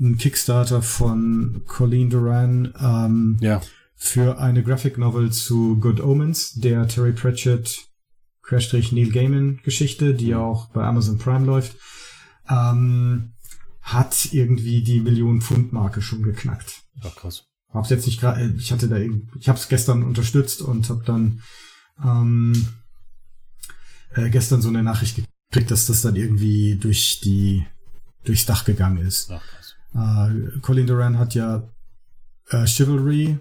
ein 0.00 0.16
Kickstarter 0.18 0.82
von 0.82 1.62
Colleen 1.66 2.10
Duran 2.10 2.74
ähm, 2.80 3.36
Ja. 3.40 3.60
für 3.96 4.38
eine 4.38 4.62
Graphic 4.62 4.98
Novel 4.98 5.30
zu 5.32 5.76
Good 5.78 6.00
Omens, 6.00 6.52
der 6.54 6.88
Terry 6.88 7.12
Pratchett 7.12 7.86
Querstrich 8.42 8.92
Neil 8.92 9.10
Gaiman 9.10 9.60
Geschichte, 9.62 10.14
die 10.14 10.28
ja 10.28 10.38
auch 10.38 10.68
bei 10.70 10.84
Amazon 10.84 11.18
Prime 11.18 11.46
läuft, 11.46 11.76
ähm, 12.48 13.32
hat 13.82 14.28
irgendwie 14.32 14.82
die 14.82 15.00
Million 15.00 15.40
Pfund 15.42 15.72
Marke 15.72 16.02
schon 16.02 16.22
geknackt. 16.22 16.82
Ach, 17.02 17.14
krass. 17.14 17.44
Hab's 17.72 17.90
jetzt 17.90 18.06
nicht 18.06 18.20
gerade, 18.20 18.54
ich 18.56 18.70
hatte 18.72 18.88
da, 18.88 18.96
ich 18.98 19.48
hab's 19.48 19.68
gestern 19.68 20.02
unterstützt 20.04 20.62
und 20.62 20.88
hab 20.90 21.04
dann 21.04 21.42
ähm, 22.04 22.68
äh, 24.14 24.30
gestern 24.30 24.62
so 24.62 24.68
eine 24.68 24.82
Nachricht 24.82 25.16
gekriegt, 25.50 25.70
dass 25.70 25.86
das 25.86 26.02
dann 26.02 26.16
irgendwie 26.16 26.76
durch 26.76 27.20
die 27.20 27.66
durchs 28.24 28.46
Dach 28.46 28.64
gegangen 28.64 28.98
ist. 29.06 29.30
Ach. 29.30 29.42
Äh, 30.28 30.58
Colin 30.60 30.86
Duran 30.86 31.18
hat 31.18 31.34
ja 31.34 31.68
äh, 32.50 32.66
Chivalry, 32.66 33.38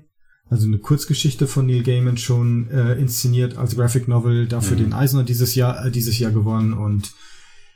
also 0.49 0.67
eine 0.67 0.77
Kurzgeschichte 0.77 1.47
von 1.47 1.65
Neil 1.65 1.83
Gaiman 1.83 2.17
schon 2.17 2.69
äh, 2.69 2.93
inszeniert 2.93 3.57
als 3.57 3.75
Graphic 3.75 4.07
Novel, 4.07 4.47
dafür 4.47 4.77
Mhm. 4.77 4.81
den 4.81 4.93
Eisner 4.93 5.23
dieses 5.23 5.55
Jahr 5.55 5.85
äh, 5.85 5.91
dieses 5.91 6.19
Jahr 6.19 6.31
gewonnen 6.31 6.73
und 6.73 7.11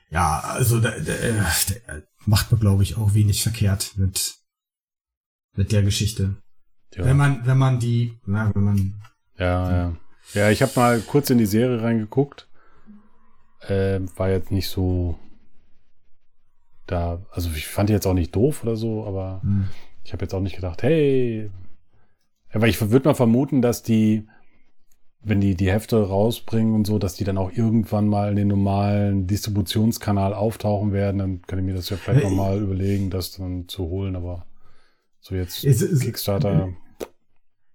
ja, 0.09 0.39
also 0.39 0.79
der, 0.79 0.99
der, 1.01 1.17
der 1.33 2.03
macht 2.25 2.51
man 2.51 2.59
glaube 2.59 2.83
ich 2.83 2.97
auch 2.97 3.13
wenig 3.13 3.41
verkehrt 3.43 3.93
mit 3.95 4.35
mit 5.55 5.71
der 5.71 5.81
Geschichte. 5.83 6.35
Ja. 6.93 7.05
Wenn 7.05 7.17
man 7.17 7.45
wenn 7.45 7.57
man 7.57 7.79
die, 7.79 8.19
na, 8.25 8.53
wenn 8.53 8.63
man 8.63 9.01
Ja, 9.37 9.71
ja. 9.71 9.95
Ja, 10.33 10.49
ich 10.49 10.61
habe 10.61 10.73
mal 10.75 10.99
kurz 10.99 11.29
in 11.29 11.37
die 11.37 11.45
Serie 11.45 11.81
reingeguckt. 11.81 12.46
Ähm, 13.67 14.09
war 14.17 14.29
jetzt 14.29 14.51
nicht 14.51 14.69
so 14.69 15.17
da, 16.85 17.21
also 17.31 17.49
ich 17.55 17.67
fand 17.67 17.89
die 17.89 17.93
jetzt 17.93 18.07
auch 18.07 18.13
nicht 18.13 18.35
doof 18.35 18.63
oder 18.63 18.75
so, 18.75 19.05
aber 19.05 19.41
hm, 19.43 19.67
ich 20.03 20.13
habe 20.13 20.23
jetzt 20.23 20.33
auch 20.33 20.39
nicht 20.41 20.55
gedacht, 20.55 20.83
hey. 20.83 21.51
Aber 22.53 22.67
ich 22.67 22.79
würde 22.89 23.09
mal 23.09 23.13
vermuten, 23.15 23.61
dass 23.61 23.83
die, 23.83 24.25
wenn 25.21 25.41
die 25.41 25.55
die 25.55 25.69
Hefte 25.69 26.01
rausbringen 26.07 26.73
und 26.75 26.87
so, 26.87 26.97
dass 26.97 27.15
die 27.15 27.25
dann 27.25 27.37
auch 27.37 27.51
irgendwann 27.51 28.07
mal 28.07 28.29
in 28.29 28.35
den 28.37 28.47
normalen 28.47 29.27
Distributionskanal 29.27 30.33
auftauchen 30.33 30.93
werden. 30.93 31.17
Dann 31.17 31.41
kann 31.41 31.59
ich 31.59 31.65
mir 31.65 31.73
das 31.73 31.89
ja 31.89 31.97
vielleicht 31.97 32.21
Hey. 32.23 32.29
nochmal 32.29 32.59
überlegen, 32.61 33.09
das 33.09 33.31
dann 33.33 33.67
zu 33.67 33.83
holen, 33.89 34.15
aber 34.15 34.45
so 35.19 35.35
jetzt 35.35 35.65
Es 35.65 35.81
ist- 35.81 36.01
Kickstarter. 36.03 36.69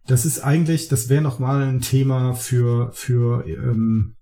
Das 0.07 0.25
ist 0.25 0.41
eigentlich, 0.41 0.89
das 0.89 1.09
wäre 1.11 1.23
noch 1.23 1.39
mal 1.39 1.63
ein 1.63 1.81
Thema 1.81 2.33
für 2.35 2.91
für 2.93 3.47
ähm, 3.47 4.17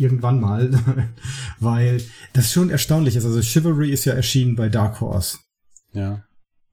irgendwann 0.00 0.40
mal, 0.40 0.70
weil 1.60 2.02
das 2.32 2.52
schon 2.52 2.70
erstaunlich 2.70 3.16
ist. 3.16 3.24
Also 3.24 3.40
Chivalry 3.40 3.90
ist 3.90 4.04
ja 4.04 4.14
erschienen 4.14 4.56
bei 4.56 4.68
Dark 4.68 5.00
Horse 5.00 5.38
Ja. 5.92 6.24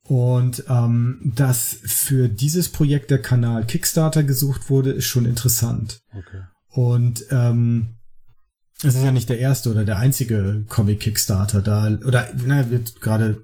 und 0.04 0.63
ähm, 0.70 1.34
dass 1.36 1.78
für 1.84 2.30
dieses 2.30 2.70
Projekt 2.70 3.12
der 3.12 3.22
Kanal 3.22 3.66
Kickstarter 3.66 4.24
gesucht 4.24 4.70
wurde, 4.70 4.92
ist 4.92 5.06
schon 5.06 5.26
interessant. 5.26 6.00
Okay. 6.13 6.42
Und 6.70 7.26
ähm, 7.32 7.96
es 8.84 8.94
ist 8.96 9.04
ja 9.04 9.12
nicht 9.12 9.30
der 9.30 9.40
erste 9.40 9.72
oder 9.72 9.86
der 9.86 9.98
einzige 9.98 10.63
Comic 10.70 11.00
Kickstarter 11.00 11.62
da 11.63 11.88
oder 12.06 12.30
na, 12.46 12.70
wird 12.70 13.02
gerade 13.02 13.44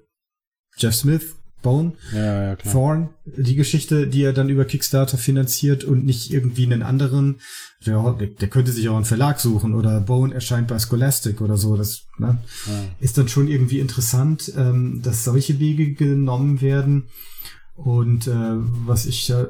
Jeff 0.77 0.93
Smith 0.95 1.35
Bone 1.63 1.93
Ja, 2.13 2.43
ja, 2.49 2.55
klar. 2.55 2.71
Thorn, 2.73 3.09
die 3.25 3.55
Geschichte, 3.55 4.05
die 4.05 4.21
er 4.21 4.33
dann 4.33 4.49
über 4.49 4.65
Kickstarter 4.65 5.17
finanziert 5.17 5.83
und 5.83 6.05
nicht 6.05 6.31
irgendwie 6.31 6.65
einen 6.65 6.83
anderen, 6.83 7.39
der, 7.85 8.13
der 8.13 8.47
könnte 8.49 8.71
sich 8.71 8.87
auch 8.89 8.95
einen 8.95 9.05
Verlag 9.05 9.39
suchen 9.39 9.73
oder 9.73 9.99
Bone 10.01 10.33
erscheint 10.35 10.67
bei 10.67 10.77
Scholastic 10.77 11.41
oder 11.41 11.57
so. 11.57 11.75
Das 11.75 12.03
ne, 12.19 12.37
Ja. 12.67 12.73
ist 12.99 13.17
dann 13.17 13.27
schon 13.27 13.47
irgendwie 13.47 13.79
interessant, 13.79 14.53
ähm, 14.55 15.01
dass 15.01 15.23
solche 15.23 15.59
Wege 15.59 15.93
genommen 15.93 16.61
werden. 16.61 17.05
Und 17.75 18.27
äh, 18.27 18.31
was 18.85 19.07
ich 19.07 19.27
ja 19.29 19.47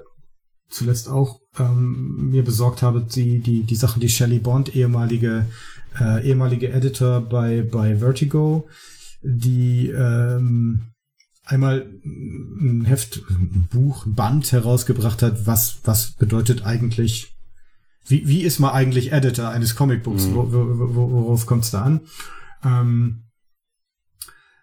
zuletzt 0.69 1.09
auch 1.09 1.39
ähm, 1.59 2.29
mir 2.31 2.43
besorgt 2.43 2.81
habe, 2.81 3.01
die, 3.01 3.39
die, 3.39 3.63
die 3.63 3.75
Sachen, 3.75 3.99
die 3.99 4.09
Shelley 4.09 4.39
Bond, 4.39 4.75
ehemalige, 4.75 5.45
äh, 5.99 6.25
ehemalige 6.25 6.71
Editor 6.71 7.21
bei, 7.21 7.61
bei 7.61 7.97
Vertigo, 7.97 8.67
die 9.21 9.89
ähm, 9.89 10.92
einmal 11.45 11.85
ein 12.05 12.85
Heft, 12.85 13.21
ein 13.29 13.67
Buch, 13.71 14.05
ein 14.05 14.15
Band 14.15 14.51
herausgebracht 14.51 15.21
hat, 15.21 15.45
was, 15.45 15.79
was 15.83 16.11
bedeutet 16.11 16.65
eigentlich, 16.65 17.35
wie, 18.07 18.27
wie 18.27 18.43
ist 18.43 18.59
man 18.59 18.71
eigentlich 18.71 19.11
Editor 19.11 19.49
eines 19.49 19.75
Comicbooks? 19.75 20.27
Mhm. 20.27 20.35
Wo, 20.35 20.51
wo, 20.51 20.95
wo, 20.95 21.11
worauf 21.11 21.45
kommt 21.45 21.65
es 21.65 21.71
da 21.71 21.81
an? 21.81 22.01
Ähm, 22.63 23.23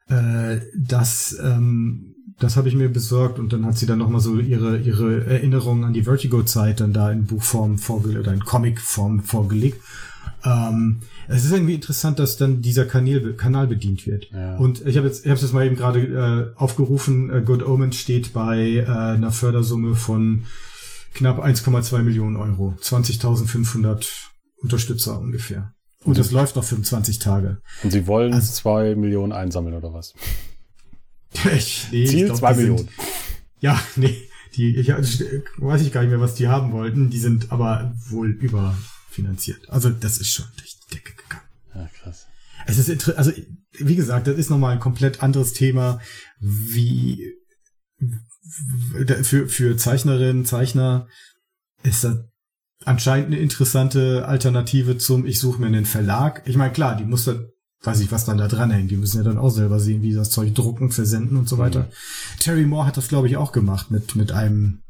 äh, 0.09 0.61
das, 0.77 1.39
ähm, 1.43 2.15
das 2.39 2.57
habe 2.57 2.69
ich 2.69 2.75
mir 2.75 2.89
besorgt 2.89 3.39
und 3.39 3.53
dann 3.53 3.67
hat 3.67 3.77
sie 3.77 3.87
dann 3.87 3.99
nochmal 3.99 4.21
so 4.21 4.39
ihre, 4.39 4.79
ihre 4.79 5.27
Erinnerungen 5.27 5.85
an 5.85 5.93
die 5.93 6.05
Vertigo-Zeit 6.05 6.81
dann 6.81 6.93
da 6.93 7.13
in 7.13 7.27
Buchform 7.27 7.79
vorgelegt 7.79 8.21
oder 8.21 8.33
in 8.33 8.41
Comicform 8.41 9.23
vorgelegt. 9.23 9.83
Ähm, 10.45 11.01
es 11.29 11.45
ist 11.45 11.53
irgendwie 11.53 11.75
interessant, 11.75 12.19
dass 12.19 12.37
dann 12.39 12.63
dieser 12.63 12.87
Kanal, 12.87 13.35
Kanal 13.35 13.67
bedient 13.67 14.07
wird. 14.07 14.31
Ja. 14.33 14.57
Und 14.57 14.87
ich 14.87 14.97
habe 14.97 15.07
jetzt, 15.07 15.25
ich 15.27 15.31
habe 15.31 15.41
jetzt 15.41 15.53
mal 15.53 15.67
eben 15.67 15.77
gerade 15.77 16.55
äh, 16.57 16.59
aufgerufen. 16.59 17.31
Äh, 17.31 17.43
Good 17.43 17.63
Omens 17.67 17.97
steht 17.97 18.33
bei 18.33 18.59
äh, 18.59 18.85
einer 18.87 19.33
Fördersumme 19.33 19.95
von 19.95 20.45
knapp 21.15 21.45
1,2 21.45 21.99
Millionen 22.03 22.37
Euro, 22.37 22.75
20.500 22.81 24.07
Unterstützer 24.63 25.19
ungefähr. 25.19 25.73
Und 26.05 26.17
das 26.19 26.31
läuft 26.31 26.57
noch 26.57 26.65
25 26.65 27.19
Tage. 27.19 27.59
Und 27.83 27.91
sie 27.91 28.07
wollen 28.07 28.33
Also- 28.33 28.53
zwei 28.53 28.95
Millionen 28.95 29.33
einsammeln 29.33 29.75
oder 29.75 29.93
was? 29.93 30.15
Ich, 31.55 31.87
nee, 31.93 32.03
ich 32.03 32.11
Ziel 32.11 32.25
glaub, 32.27 32.39
zwei 32.39 32.53
die 32.55 32.59
sind- 32.61 32.69
Millionen. 32.71 32.89
Ja, 33.61 33.79
nee, 33.97 34.17
die, 34.57 34.75
ich 34.77 34.89
weiß 34.89 35.83
ich 35.83 35.93
gar 35.93 36.01
nicht 36.01 36.11
mehr, 36.11 36.21
was 36.21 36.35
die 36.35 36.49
haben 36.49 36.73
wollten. 36.73 37.11
Die 37.11 37.19
sind 37.19 37.53
aber 37.53 37.95
wohl 38.09 38.33
überfinanziert. 39.11 39.69
Also 39.69 39.91
das 39.91 40.19
ist 40.19 40.31
schon 40.31 40.47
durch 40.57 40.79
die 40.79 40.95
Decke 40.95 41.13
gegangen. 41.15 41.49
Ja, 41.75 41.89
krass. 42.01 42.27
Es 42.67 42.79
ist 42.79 43.09
also 43.11 43.33
wie 43.73 43.97
gesagt, 43.97 44.27
das 44.27 44.37
ist 44.37 44.51
nochmal 44.51 44.73
ein 44.73 44.81
komplett 44.81 45.23
anderes 45.23 45.53
Thema, 45.53 46.01
wie 46.41 47.35
für 49.23 49.49
für 49.49 49.77
Zeichnerinnen, 49.77 50.45
Zeichner 50.45 51.09
ist 51.83 52.05
das 52.05 52.19
anscheinend 52.85 53.29
eine 53.29 53.39
interessante 53.39 54.27
Alternative 54.27 54.99
zum 54.99 55.27
ich 55.27 55.39
suche 55.39 55.61
mir 55.61 55.69
einen 55.69 55.87
Verlag. 55.87 56.43
Ich 56.47 56.57
meine, 56.57 56.73
klar, 56.73 56.97
die 56.97 57.05
muss 57.05 57.25
dann 57.25 57.49
weiß 57.83 58.01
ich, 58.01 58.13
was 58.13 58.27
dann 58.27 58.37
da 58.37 58.47
dran 58.47 58.71
hängt. 58.71 58.91
Die 58.91 58.97
müssen 58.97 59.17
ja 59.17 59.23
dann 59.23 59.39
auch 59.39 59.49
selber 59.49 59.81
sehen, 59.81 60.03
wie 60.03 60.13
das 60.13 60.29
Zeug 60.29 60.55
drucken, 60.55 60.91
versenden 60.91 61.39
und 61.39 61.49
so 61.49 61.57
weiter. 61.57 61.89
Terry 62.39 62.67
Moore 62.67 62.87
hat 62.87 62.99
das, 62.99 63.09
glaube 63.09 63.27
ich, 63.27 63.39
auch 63.39 63.53
gemacht 63.53 63.91
mit, 63.91 64.17
mit 64.17 64.33
einem 64.33 64.83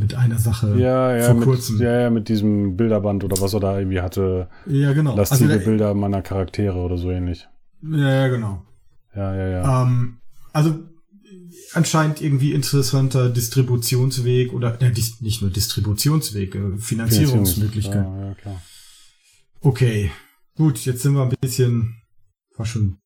mit 0.00 0.14
einer 0.14 0.38
Sache 0.38 0.76
Ja, 0.78 1.16
ja, 1.16 1.26
vor 1.26 1.34
mit, 1.34 1.44
kurzem. 1.44 1.80
ja, 1.80 2.00
ja, 2.00 2.10
mit 2.10 2.28
diesem 2.28 2.76
Bilderband 2.76 3.22
oder 3.22 3.40
was 3.40 3.54
er 3.54 3.60
da 3.60 3.78
irgendwie 3.78 4.00
hatte. 4.00 4.48
Ja, 4.66 4.92
genau. 4.92 5.14
Lastive 5.16 5.48
der- 5.48 5.58
Bilder 5.58 5.94
meiner 5.94 6.22
Charaktere 6.22 6.78
oder 6.78 6.96
so 6.98 7.10
ähnlich. 7.10 7.46
Ja, 7.82 8.10
ja, 8.22 8.28
genau. 8.28 8.62
Ja, 9.14 9.34
ja, 9.36 9.48
ja. 9.48 9.82
Ähm, 9.82 10.18
also 10.52 10.74
anscheinend 11.72 12.20
irgendwie 12.20 12.52
interessanter 12.52 13.28
Distributionsweg 13.28 14.52
oder 14.52 14.72
dis 14.72 15.20
nicht 15.20 15.42
nur 15.42 15.50
Distributionsweg, 15.50 16.54
äh, 16.54 16.76
Finanzierungsmöglichkeit. 16.78 18.04
Ja, 18.04 18.26
ja, 18.26 18.34
klar. 18.34 18.62
Okay, 19.60 20.10
gut, 20.56 20.84
jetzt 20.84 21.02
sind 21.02 21.14
wir 21.14 21.22
ein 21.22 21.32
bisschen 21.40 22.02
war 22.56 22.66
schon. 22.66 22.98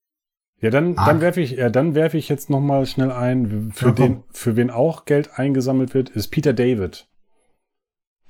Ja, 0.65 0.71
dann, 0.71 0.95
Ah. 0.97 1.05
dann 1.05 1.21
werfe 1.21 1.43
ich, 1.43 1.51
ja, 1.53 1.69
dann 1.69 1.95
werfe 1.95 2.17
ich 2.17 2.31
jetzt 2.31 2.49
noch 2.49 2.61
mal 2.61 2.87
schnell 2.87 3.13
ein, 3.13 3.71
für 3.75 3.89
Ja, 3.89 3.93
den, 3.93 4.23
für 4.31 4.57
wen 4.57 4.71
auch 4.71 5.05
Geld 5.05 5.39
eingesammelt 5.39 5.93
wird, 5.93 6.09
ist 6.09 6.29
Peter 6.29 6.55
David. 6.55 7.07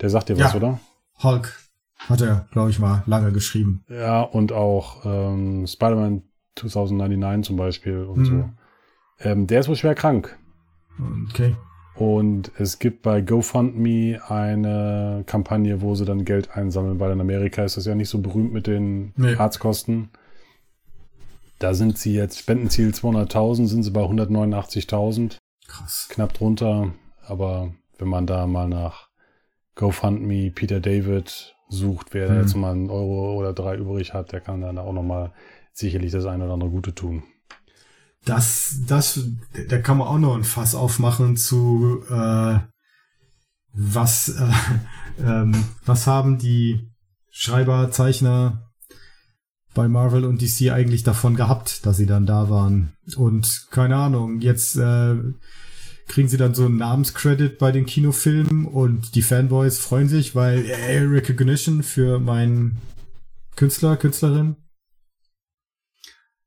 Der 0.01 0.11
sagt 0.11 0.29
dir 0.29 0.39
was, 0.39 0.53
Ja. 0.53 0.59
oder? 0.59 0.81
Hulk 1.23 1.57
hat 2.09 2.21
er, 2.21 2.49
glaube 2.51 2.71
ich, 2.71 2.81
mal 2.81 3.05
lange 3.07 3.31
geschrieben. 3.31 3.85
Ja, 3.89 4.21
und 4.23 4.51
auch 4.53 5.05
ähm, 5.05 5.67
Spider-Man 5.69 6.23
2099 6.57 7.47
zum 7.47 7.57
Beispiel 7.57 7.99
und 8.03 8.19
Mhm. 8.19 8.25
so. 8.25 8.51
Ähm, 9.21 9.47
der 9.47 9.61
ist 9.61 9.69
wohl 9.69 9.77
schwer 9.77 9.95
krank. 9.95 10.37
Okay. 11.31 11.55
Und 11.95 12.51
es 12.59 12.81
gibt 12.81 13.03
bei 13.03 13.21
GoFundMe 13.21 14.19
eine 14.29 15.23
Kampagne, 15.27 15.81
wo 15.83 15.95
sie 15.95 16.05
dann 16.05 16.25
Geld 16.25 16.57
einsammeln, 16.57 16.99
weil 16.99 17.13
in 17.13 17.21
Amerika 17.21 17.63
ist 17.65 17.77
das 17.77 17.87
ja 17.87 17.95
nicht 17.95 18.09
so 18.09 18.19
berühmt 18.21 18.53
mit 18.53 18.67
den 18.67 19.13
Nee. 19.17 19.37
Arztkosten. 19.37 20.09
Da 21.65 21.73
sind 21.73 21.97
sie 21.97 22.13
jetzt, 22.13 22.39
Spendenziel 22.41 22.91
200.000, 22.91 23.69
sind 23.69 23.83
sie 23.85 23.91
bei 23.91 24.03
189.000, 24.03 25.39
Krass. 25.67 26.09
knapp 26.11 26.35
drunter. 26.35 26.93
Aber 27.27 27.73
wenn 27.97 28.09
man 28.09 28.27
da 28.27 28.47
mal 28.47 28.69
nach 28.69 29.09
GoFundMe 29.75 30.51
Peter 30.51 30.81
David 30.81 31.57
sucht, 31.71 32.09
wer 32.13 32.29
Mhm. 32.29 32.41
jetzt 32.43 32.55
mal 32.55 32.73
einen 32.73 32.91
Euro 32.91 33.33
oder 33.39 33.55
drei 33.55 33.77
übrig 33.77 34.13
hat, 34.13 34.33
der 34.33 34.43
kann 34.43 34.61
dann 34.61 34.77
auch 34.77 34.93
nochmal 34.93 35.33
sicherlich 35.73 36.13
das 36.13 36.27
eine 36.27 36.45
oder 36.45 36.53
andere 36.53 36.69
Gute 36.69 36.95
tun. 36.95 37.23
Das, 38.27 38.81
das, 38.87 39.21
da 39.71 39.79
kann 39.79 39.97
man 39.97 40.09
auch 40.09 40.19
noch 40.19 40.37
ein 40.37 40.45
Fass 40.45 40.75
aufmachen 40.75 41.39
zu 41.39 42.05
äh, 42.11 42.59
was, 43.73 44.29
äh, 44.29 44.53
ähm, 45.27 45.65
was 45.87 46.07
haben 46.07 46.37
die 46.37 46.91
Schreiber, 47.31 47.91
Zeichner 47.91 48.71
bei 49.75 49.89
Marvel 49.89 50.25
und 50.25 50.41
DC 50.41 50.71
eigentlich 50.71 51.03
davon 51.03 51.37
gehabt, 51.37 51.85
dass 51.85 51.97
sie 51.97 52.07
dann 52.07 52.27
da 52.27 52.49
waren? 52.49 52.93
Und 53.17 53.67
keine 53.71 53.97
Ahnung, 53.97 54.41
jetzt 54.41 54.77
äh, 54.77 55.17
kriegen 56.07 56.29
sie 56.29 56.37
dann 56.37 56.55
so 56.55 56.67
einen 56.67 56.77
Namenscredit 56.77 57.59
bei 57.59 57.73
den 57.73 57.87
Kinofilmen 57.87 58.67
und 58.67 59.15
die 59.15 59.23
Fanboys 59.23 59.79
freuen 59.79 60.09
sich, 60.09 60.35
weil 60.35 60.65
äh, 60.67 60.99
Recognition 61.01 61.83
für 61.83 62.19
meinen 62.19 62.79
Künstler, 63.57 63.97
Künstlerin. 63.97 64.57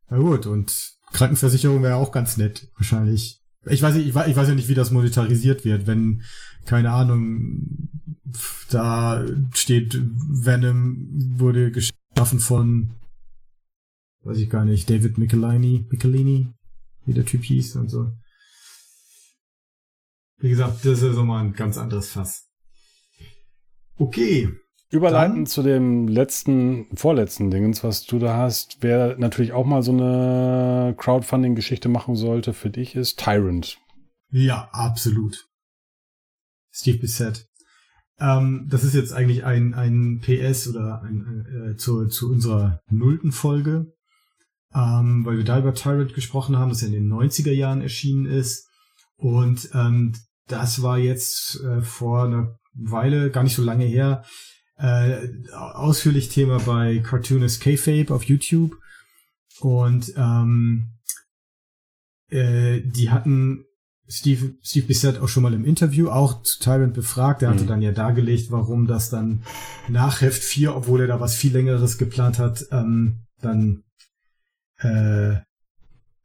Na 0.10 0.18
gut, 0.18 0.46
und 0.46 0.94
Krankenversicherung 1.12 1.84
wäre 1.84 1.96
auch 1.96 2.12
ganz 2.12 2.38
nett, 2.38 2.70
wahrscheinlich. 2.76 3.42
Ich 3.66 3.82
weiß, 3.82 3.96
nicht, 3.96 4.08
ich 4.08 4.16
weiß, 4.16 4.28
ich 4.28 4.36
weiß 4.36 4.48
ja 4.48 4.56
nicht, 4.56 4.70
wie 4.70 4.76
das 4.76 4.92
monetarisiert 4.92 5.66
wird, 5.66 5.88
wenn, 5.88 6.24
keine 6.66 6.92
Ahnung, 6.92 7.90
da 8.70 9.26
steht, 9.54 10.00
Venom 10.02 11.08
wurde 11.38 11.72
geschaffen 11.72 12.40
von, 12.40 12.92
weiß 14.28 14.38
ich 14.38 14.50
gar 14.50 14.66
nicht, 14.66 14.90
David 14.90 15.18
Michelini, 15.18 15.86
Michelini, 15.90 16.54
wie 17.06 17.14
der 17.14 17.26
Typ 17.26 17.44
hieß 17.44 17.76
und 17.78 17.90
so. 17.90 18.12
Wie 20.40 20.50
gesagt, 20.50 20.86
das 20.86 21.00
ist 21.00 21.04
ja 21.04 21.14
so 21.14 21.24
mal 21.24 21.44
ein 21.44 21.54
ganz 21.54 21.78
anderes 21.78 22.10
Fass. 22.12 22.48
Okay. 23.98 24.50
Überleiten 24.90 25.36
Dann- 25.38 25.46
zu 25.48 25.64
dem 25.64 26.08
letzten, 26.08 26.96
vorletzten 26.96 27.50
Dingens, 27.50 27.84
was 27.84 28.06
du 28.06 28.20
da 28.20 28.38
hast, 28.38 28.78
wer 28.82 29.18
natürlich 29.18 29.52
auch 29.52 29.66
mal 29.66 29.82
so 29.82 29.92
eine 29.92 30.96
Crowdfunding-Geschichte 30.98 31.90
machen 31.90 32.16
sollte 32.16 32.54
für 32.54 32.70
dich, 32.70 32.96
ist 32.96 33.20
Tyrant. 33.20 33.80
Ja, 34.30 34.70
absolut. 34.72 35.46
Steve 36.72 37.00
Bissett. 37.00 37.48
Ähm, 38.20 38.68
das 38.70 38.84
ist 38.84 38.94
jetzt 38.94 39.14
eigentlich 39.14 39.44
ein, 39.44 39.74
ein 39.74 40.22
PS 40.22 40.68
oder 40.70 41.02
ein, 41.02 41.72
äh, 41.72 41.76
zu, 41.76 42.08
zu 42.08 42.32
unserer 42.32 42.80
nullten 42.90 43.32
Folge, 43.32 43.94
ähm, 44.78 45.26
weil 45.26 45.38
wir 45.38 45.44
da 45.44 45.58
über 45.60 45.74
Tyrant 45.74 46.14
gesprochen 46.14 46.58
haben, 46.58 46.70
das 46.70 46.82
ja 46.82 46.88
in 46.88 46.94
den 46.94 47.12
90er 47.12 47.52
Jahren 47.52 47.82
erschienen 47.82 48.28
ist. 48.28 48.68
Und 49.16 49.70
ähm, 49.74 50.14
das 50.48 50.84
war 50.84 51.00
jetzt 51.00 51.60
äh, 51.62 51.82
vor 51.82 52.26
einer 52.26 52.60
Weile, 52.74 53.32
gar 53.32 53.44
nicht 53.44 53.56
so 53.56 53.64
lange 53.64 53.86
her, 53.86 54.24
äh, 54.78 55.28
ausführlich 55.52 56.30
Thema 56.30 56.60
bei 56.60 57.00
Cartoonist 57.00 57.62
K-Fape 57.62 58.14
auf 58.14 58.24
YouTube. 58.24 58.78
Und 59.60 60.14
ähm, 60.16 60.92
äh, 62.30 62.82
die 62.82 63.10
hatten 63.10 63.64
Steve, 64.08 64.54
Steve 64.62 64.86
Bissett 64.86 65.18
auch 65.20 65.28
schon 65.28 65.42
mal 65.44 65.56
im 65.56 65.66
Interview 65.66 66.10
auch 66.10 66.44
zu 66.44 66.60
Tyrant 66.60 66.94
befragt. 66.94 67.42
Er 67.42 67.50
hatte 67.50 67.64
Mhm. 67.64 67.68
dann 67.68 67.82
ja 67.82 67.92
dargelegt, 67.92 68.52
warum 68.52 68.86
das 68.86 69.10
dann 69.10 69.44
nach 69.90 70.22
Heft 70.22 70.44
4, 70.44 70.76
obwohl 70.76 71.02
er 71.02 71.08
da 71.08 71.20
was 71.20 71.36
viel 71.36 71.54
längeres 71.54 71.98
geplant 71.98 72.38
hat, 72.38 72.66
ähm, 72.72 73.24
dann 73.42 73.84
äh, 74.80 75.36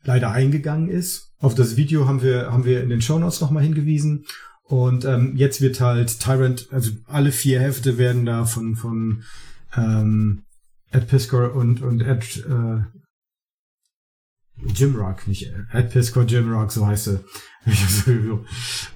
leider 0.05 0.33
eingegangen 0.33 0.89
ist. 0.89 1.33
Auf 1.39 1.55
das 1.55 1.77
Video 1.77 2.07
haben 2.07 2.23
wir, 2.23 2.53
haben 2.53 2.65
wir 2.65 2.83
in 2.83 2.91
den 2.91 3.03
Shownotes 3.03 3.41
nochmal 3.41 3.63
hingewiesen. 3.63 4.25
Und 4.65 5.05
ähm, 5.05 5.37
jetzt 5.37 5.61
wird 5.61 5.81
halt 5.81 6.21
Tyrant, 6.21 6.69
also 6.71 6.93
alle 7.07 7.33
vier 7.33 7.61
Hefte 7.61 7.99
werden 7.99 8.25
da 8.25 8.45
von, 8.45 8.77
von 8.77 9.23
ähm, 9.77 10.45
Ed 10.91 11.09
Piskor 11.09 11.55
und, 11.55 11.83
und 11.83 12.01
Ed 12.01 12.45
äh, 12.47 12.83
Jim 14.75 14.95
Rock, 14.95 15.27
nicht 15.27 15.53
Ed 15.73 15.91
Piskor, 15.91 16.25
Jim 16.25 16.51
Rock, 16.53 16.71
so 16.71 16.87
heißt 16.87 17.09
er. 17.09 17.21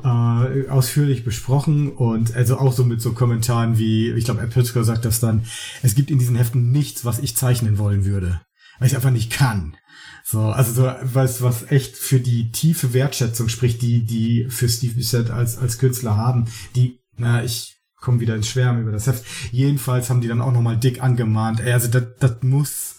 äh, 0.05 0.69
ausführlich 0.69 1.25
besprochen 1.25 1.91
und 1.93 2.35
also 2.35 2.59
auch 2.59 2.73
so 2.73 2.85
mit 2.85 3.01
so 3.01 3.13
Kommentaren 3.13 3.79
wie, 3.79 4.11
ich 4.13 4.25
glaube, 4.25 4.43
Ed 4.43 4.51
Piskor 4.51 4.85
sagt 4.85 5.05
das 5.05 5.21
dann, 5.21 5.45
es 5.83 5.95
gibt 5.95 6.11
in 6.11 6.19
diesen 6.19 6.37
Heften 6.37 6.71
nichts, 6.71 7.05
was 7.05 7.19
ich 7.19 7.37
zeichnen 7.37 7.79
wollen 7.79 8.05
würde, 8.05 8.41
weil 8.79 8.89
ich 8.89 8.97
einfach 8.97 9.11
nicht 9.11 9.33
kann. 9.33 9.77
So, 10.25 10.41
also 10.41 10.73
so 10.73 10.93
was, 11.03 11.41
was 11.41 11.71
echt 11.71 11.97
für 11.97 12.19
die 12.19 12.51
tiefe 12.51 12.93
Wertschätzung 12.93 13.49
spricht, 13.49 13.81
die, 13.83 14.05
die 14.05 14.47
für 14.49 14.69
Steve 14.69 14.95
Bissett 14.95 15.31
als, 15.31 15.57
als 15.57 15.79
Künstler 15.79 16.17
haben, 16.17 16.47
die, 16.75 17.01
na, 17.17 17.45
ich 17.45 17.77
komme 17.97 18.21
wieder 18.21 18.35
ins 18.35 18.49
Schwärmen 18.49 18.83
über 18.83 18.93
das 18.93 19.07
Heft. 19.07 19.25
Jedenfalls 19.53 20.11
haben 20.11 20.21
die 20.21 20.29
dann 20.29 20.41
auch 20.41 20.53
nochmal 20.53 20.77
dick 20.77 21.03
angemahnt, 21.03 21.61
ey, 21.61 21.73
also 21.73 21.89
das, 21.89 22.05
das 22.19 22.43
muss, 22.43 22.97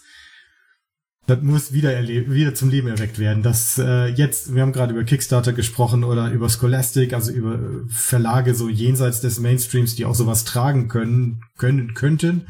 das 1.26 1.42
muss 1.42 1.72
wieder, 1.72 1.92
erleb 1.92 2.30
wieder 2.30 2.54
zum 2.54 2.70
Leben 2.70 2.88
erweckt 2.88 3.18
werden. 3.18 3.42
Das 3.42 3.76
äh, 3.76 4.06
jetzt, 4.06 4.54
wir 4.54 4.62
haben 4.62 4.72
gerade 4.72 4.94
über 4.94 5.04
Kickstarter 5.04 5.52
gesprochen 5.52 6.04
oder 6.04 6.30
über 6.30 6.48
Scholastic, 6.48 7.12
also 7.12 7.30
über 7.30 7.56
äh, 7.56 7.88
Verlage 7.90 8.54
so 8.54 8.70
jenseits 8.70 9.20
des 9.20 9.38
Mainstreams, 9.38 9.94
die 9.94 10.06
auch 10.06 10.14
sowas 10.14 10.44
tragen 10.44 10.88
können, 10.88 11.42
können 11.58 11.92
könnten. 11.92 12.46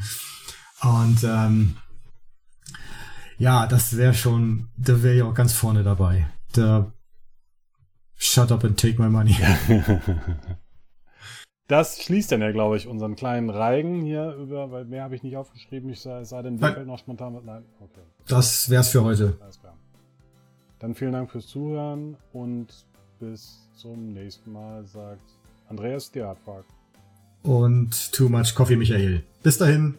Und 0.81 1.25
ähm, 1.25 1.75
ja, 3.39 3.65
das 3.65 3.97
wäre 3.97 4.13
schon, 4.13 4.67
da 4.77 5.01
wäre 5.01 5.15
ich 5.15 5.23
auch 5.23 5.33
ganz 5.33 5.53
vorne 5.53 5.83
dabei. 5.83 6.27
Da 6.53 6.91
Shut 8.21 8.51
up 8.51 8.65
and 8.65 8.77
take 8.77 9.01
my 9.01 9.09
money. 9.09 9.35
Das 11.67 12.01
schließt 12.01 12.31
dann 12.31 12.41
ja, 12.41 12.51
glaube 12.51 12.77
ich, 12.77 12.87
unseren 12.87 13.15
kleinen 13.15 13.51
Reigen 13.51 14.01
hier 14.01 14.33
über, 14.33 14.71
weil 14.71 14.85
mehr 14.85 15.03
habe 15.03 15.13
ich 15.15 15.21
nicht 15.21 15.37
aufgeschrieben. 15.37 15.91
Ich 15.91 15.99
sei, 15.99 16.21
es 16.21 16.29
sei 16.29 16.41
denn, 16.41 16.57
dir 16.57 16.73
fällt 16.73 16.87
noch 16.87 16.97
spontan 16.97 17.35
was. 17.35 17.43
Nein, 17.43 17.63
okay, 17.79 18.01
Das 18.27 18.71
wär's 18.71 18.89
für 18.89 19.03
heute. 19.03 19.37
alles 19.39 19.59
klar. 19.59 19.77
Dann 20.79 20.95
vielen 20.95 21.11
Dank 21.11 21.29
fürs 21.29 21.45
Zuhören 21.45 22.17
und 22.33 22.65
bis 23.19 23.69
zum 23.75 24.13
nächsten 24.13 24.51
Mal, 24.51 24.83
sagt 24.87 25.21
Andreas, 25.67 26.11
Hartwag. 26.15 26.63
Und 27.43 28.13
too 28.13 28.29
much 28.29 28.55
coffee, 28.55 28.75
Michael. 28.75 29.21
Bis 29.43 29.59
dahin. 29.59 29.93